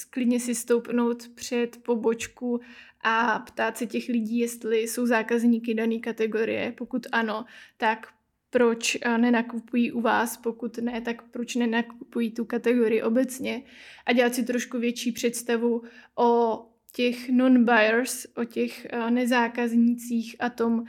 klidně 0.10 0.39
si 0.39 0.56
stoupnout 0.56 1.28
před 1.36 1.78
pobočku 1.84 2.62
a 3.04 3.39
ptát 3.39 3.78
se 3.78 3.86
těch 3.86 4.10
lidí, 4.10 4.39
jestli 4.39 4.80
jsou 4.80 5.06
zákazníky 5.06 5.74
dané 5.74 6.00
kategorie. 6.00 6.71
Pokud 6.71 7.08
ano, 7.12 7.45
tak 7.78 8.08
proč 8.50 8.98
nenakupují 9.17 9.91
u 9.91 10.02
vás, 10.02 10.38
pokud 10.38 10.78
ne, 10.78 11.02
tak 11.02 11.21
proč 11.32 11.56
nenakupují 11.56 12.32
tu 12.32 12.45
kategorii 12.45 13.02
obecně 13.02 13.63
a 14.06 14.13
dělat 14.13 14.36
si 14.36 14.43
trošku 14.43 14.80
větší 14.80 15.12
představu 15.12 15.84
o 16.17 16.60
těch 16.95 17.29
non-buyers, 17.29 18.25
o 18.38 18.43
těch 18.43 18.86
eh, 18.86 19.12
nezákaznících 19.12 20.36
a 20.39 20.49
tom, 20.49 20.84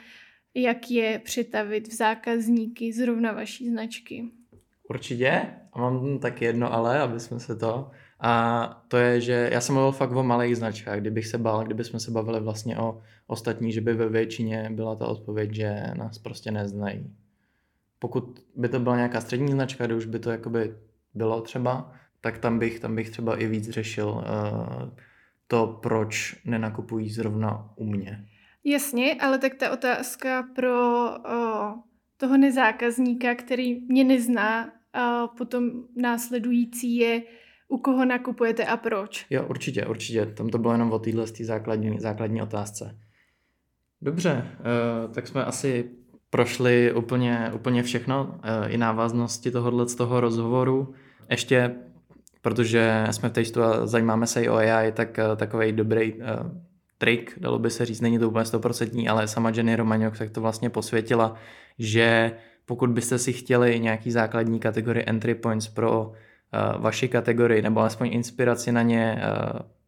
jak 0.54 0.90
je 0.90 1.18
přetavit 1.18 1.88
v 1.88 1.94
zákazníky 1.94 2.92
zrovna 2.92 3.32
vaší 3.32 3.70
značky. 3.70 4.24
Určitě. 4.88 5.42
A 5.72 5.80
mám 5.80 6.18
tak 6.18 6.42
jedno 6.42 6.72
ale, 6.72 7.00
aby 7.00 7.20
jsme 7.20 7.40
se 7.40 7.56
to... 7.56 7.90
A 8.20 8.84
to 8.88 8.96
je, 8.96 9.20
že 9.20 9.50
já 9.52 9.60
jsem 9.60 9.74
mluvil 9.74 9.92
fakt 9.92 10.10
o 10.10 10.22
malých 10.22 10.56
značkách. 10.56 11.00
Kdybych 11.00 11.26
se 11.26 11.38
bál, 11.38 11.64
kdybychom 11.64 12.00
se 12.00 12.10
bavili 12.10 12.40
vlastně 12.40 12.78
o 12.78 13.02
ostatní, 13.26 13.72
že 13.72 13.80
by 13.80 13.94
ve 13.94 14.08
většině 14.08 14.70
byla 14.72 14.96
ta 14.96 15.06
odpověď, 15.06 15.54
že 15.54 15.82
nás 15.96 16.18
prostě 16.18 16.50
neznají. 16.50 17.14
Pokud 17.98 18.44
by 18.56 18.68
to 18.68 18.80
byla 18.80 18.96
nějaká 18.96 19.20
střední 19.20 19.52
značka, 19.52 19.86
kde 19.86 19.94
už 19.94 20.06
by 20.06 20.18
to 20.18 20.30
jakoby 20.30 20.74
bylo 21.14 21.40
třeba, 21.40 21.92
tak 22.20 22.38
tam 22.38 22.58
bych, 22.58 22.80
tam 22.80 22.96
bych 22.96 23.10
třeba 23.10 23.36
i 23.36 23.46
víc 23.46 23.70
řešil 23.70 24.08
uh, 24.08 24.88
to, 25.46 25.78
proč 25.82 26.36
nenakupují 26.44 27.10
zrovna 27.10 27.70
u 27.76 27.84
mě. 27.84 28.24
Jasně, 28.64 29.14
ale 29.14 29.38
tak 29.38 29.54
ta 29.54 29.70
otázka 29.70 30.48
pro 30.54 31.10
o, 31.10 31.74
toho 32.16 32.36
nezákazníka, 32.36 33.34
který 33.34 33.80
mě 33.80 34.04
nezná, 34.04 34.72
a 34.92 35.26
potom 35.26 35.70
následující 35.96 36.96
je, 36.96 37.22
u 37.68 37.78
koho 37.78 38.04
nakupujete 38.04 38.64
a 38.64 38.76
proč. 38.76 39.26
Jo, 39.30 39.46
určitě, 39.48 39.86
určitě. 39.86 40.26
Tam 40.26 40.48
to 40.48 40.58
bylo 40.58 40.72
jenom 40.72 40.92
o 40.92 40.98
téhle 40.98 41.26
základní, 41.26 42.00
základní 42.00 42.42
otázce. 42.42 42.98
Dobře, 44.02 44.46
uh, 44.58 45.14
tak 45.14 45.26
jsme 45.26 45.44
asi 45.44 45.90
prošli 46.30 46.92
úplně, 46.92 47.50
úplně 47.54 47.82
všechno, 47.82 48.24
uh, 48.24 48.72
i 48.72 48.78
návaznosti 48.78 49.50
tohohle 49.50 49.88
z 49.88 49.94
toho 49.94 50.20
rozhovoru. 50.20 50.94
Ještě 51.30 51.74
protože 52.46 53.06
jsme 53.10 53.28
v 53.28 53.32
textu 53.32 53.62
a 53.62 53.86
zajímáme 53.86 54.26
se 54.26 54.42
i 54.42 54.48
o 54.48 54.56
AI, 54.56 54.92
tak 54.92 55.18
uh, 55.18 55.36
takový 55.36 55.72
dobrý 55.72 56.12
uh, 56.12 56.20
trik, 56.98 57.34
dalo 57.40 57.58
by 57.58 57.70
se 57.70 57.84
říct, 57.84 58.00
není 58.00 58.18
to 58.18 58.28
úplně 58.28 58.44
stoprocentní, 58.44 59.08
ale 59.08 59.28
sama 59.28 59.50
Jenny 59.50 59.76
Romaňok 59.76 60.18
tak 60.18 60.30
to 60.30 60.40
vlastně 60.40 60.70
posvětila, 60.70 61.34
že 61.78 62.32
pokud 62.66 62.90
byste 62.90 63.18
si 63.18 63.32
chtěli 63.32 63.80
nějaký 63.80 64.10
základní 64.10 64.60
kategorie 64.60 65.04
entry 65.04 65.34
points 65.34 65.68
pro 65.68 66.12
vaši 66.78 67.08
kategorii 67.08 67.62
nebo 67.62 67.80
alespoň 67.80 68.08
inspiraci 68.12 68.72
na 68.72 68.82
ně 68.82 69.22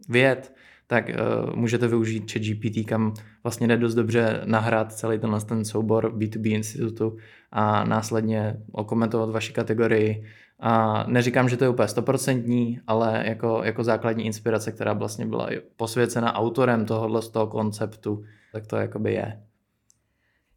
věd, 0.09 0.53
tak 0.87 1.09
uh, 1.09 1.57
můžete 1.57 1.89
využít 1.89 2.33
ChatGPT, 2.33 2.89
kam 2.89 3.15
vlastně 3.43 3.67
jde 3.67 3.77
dost 3.77 3.95
dobře 3.95 4.41
nahrát 4.45 4.93
celý 4.93 5.19
tenhle 5.19 5.41
ten 5.41 5.65
soubor 5.65 6.13
B2B 6.17 6.55
institutu 6.55 7.17
a 7.53 7.85
následně 7.85 8.57
okomentovat 8.73 9.31
vaši 9.31 9.53
kategorii. 9.53 10.25
A 10.61 11.05
neříkám, 11.07 11.49
že 11.49 11.57
to 11.57 11.65
je 11.65 11.71
úplně 11.71 11.89
stoprocentní, 11.89 12.81
ale 12.87 13.23
jako, 13.27 13.61
jako 13.65 13.85
základní 13.85 14.27
inspirace, 14.27 14.73
která 14.73 14.93
vlastně 14.93 15.27
byla 15.27 15.49
posvěcena 15.77 16.35
autorem 16.35 16.87
tohohle 16.87 17.23
z 17.23 17.29
toho 17.29 17.47
konceptu, 17.47 18.25
tak 18.53 18.67
to 18.67 18.77
jakoby 18.77 19.13
je. 19.13 19.43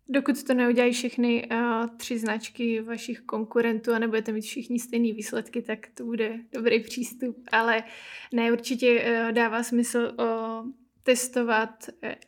Dokud 0.10 0.44
to 0.44 0.54
neudělají 0.54 0.94
všechny 0.94 1.50
uh, 1.52 1.88
tři 1.98 2.20
značky 2.20 2.82
vašich 2.82 3.22
konkurentů 3.22 3.94
a 3.94 4.00
nebudete 4.00 4.32
mít 4.32 4.42
všichni 4.42 4.80
stejné 4.80 5.14
výsledky, 5.14 5.62
tak 5.62 5.88
to 5.94 6.06
bude 6.06 6.40
dobrý 6.54 6.80
přístup. 6.80 7.38
Ale 7.52 7.84
ne, 8.34 8.52
určitě 8.52 9.04
uh, 9.04 9.32
dává 9.32 9.64
smysl 9.64 10.12
uh, 10.20 10.70
testovat 11.04 11.70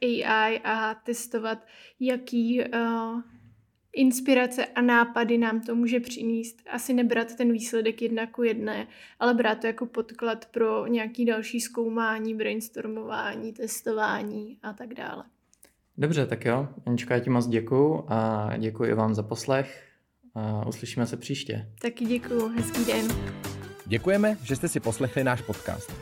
AI 0.02 0.60
a 0.64 0.96
testovat, 0.96 1.58
jaký 2.00 2.62
uh, 2.62 3.22
inspirace 3.93 4.65
a 4.65 4.82
nápady 4.82 5.38
nám 5.38 5.62
to 5.62 5.75
může 5.75 5.99
přinést. 5.99 6.56
Asi 6.71 6.93
nebrat 6.93 7.36
ten 7.36 7.51
výsledek 7.51 8.01
jedna 8.01 8.27
ku 8.27 8.43
jedné, 8.43 8.88
ale 9.19 9.34
brát 9.34 9.60
to 9.60 9.67
jako 9.67 9.86
podklad 9.86 10.45
pro 10.45 10.88
nějaký 10.88 11.25
další 11.25 11.60
zkoumání, 11.62 12.36
brainstormování, 12.36 13.53
testování 13.53 14.58
a 14.63 14.73
tak 14.73 14.93
dále. 14.93 15.23
Dobře, 15.97 16.25
tak 16.25 16.45
jo. 16.45 16.67
Anička, 16.86 17.13
já 17.13 17.19
ti 17.19 17.29
moc 17.29 17.47
děkuju 17.47 18.06
a 18.08 18.49
děkuji 18.58 18.91
i 18.91 18.93
vám 18.93 19.15
za 19.15 19.23
poslech. 19.23 19.84
A 20.36 20.67
uslyšíme 20.67 21.08
se 21.08 21.17
příště. 21.17 21.69
Taky 21.82 22.06
děkuju, 22.06 22.47
hezký 22.47 22.86
den. 22.86 23.08
Děkujeme, 23.86 24.38
že 24.43 24.56
jste 24.56 24.67
si 24.67 24.79
poslechli 24.79 25.23
náš 25.23 25.41
podcast. 25.41 25.93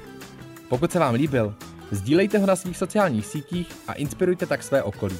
Pokud 0.69 0.91
se 0.91 0.99
vám 0.99 1.15
líbil, 1.15 1.55
sdílejte 1.91 2.37
ho 2.37 2.47
na 2.47 2.55
svých 2.55 2.77
sociálních 2.77 3.25
sítích 3.25 3.71
a 3.87 3.93
inspirujte 3.93 4.45
tak 4.45 4.63
své 4.63 4.83
okolí. 4.83 5.17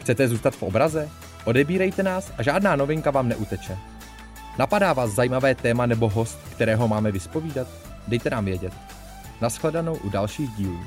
Chcete 0.00 0.28
zůstat 0.28 0.54
v 0.54 0.62
obraze? 0.62 1.10
Odebírejte 1.44 2.02
nás 2.02 2.32
a 2.38 2.42
žádná 2.42 2.76
novinka 2.76 3.10
vám 3.10 3.28
neuteče. 3.28 3.78
Napadá 4.58 4.92
vás 4.92 5.10
zajímavé 5.10 5.54
téma 5.54 5.86
nebo 5.86 6.08
host, 6.08 6.38
kterého 6.50 6.88
máme 6.88 7.12
vyspovídat? 7.12 7.68
Dejte 8.08 8.30
nám 8.30 8.44
vědět. 8.44 8.72
Naschledanou 9.40 9.96
u 9.96 10.08
dalších 10.08 10.50
dílů. 10.50 10.80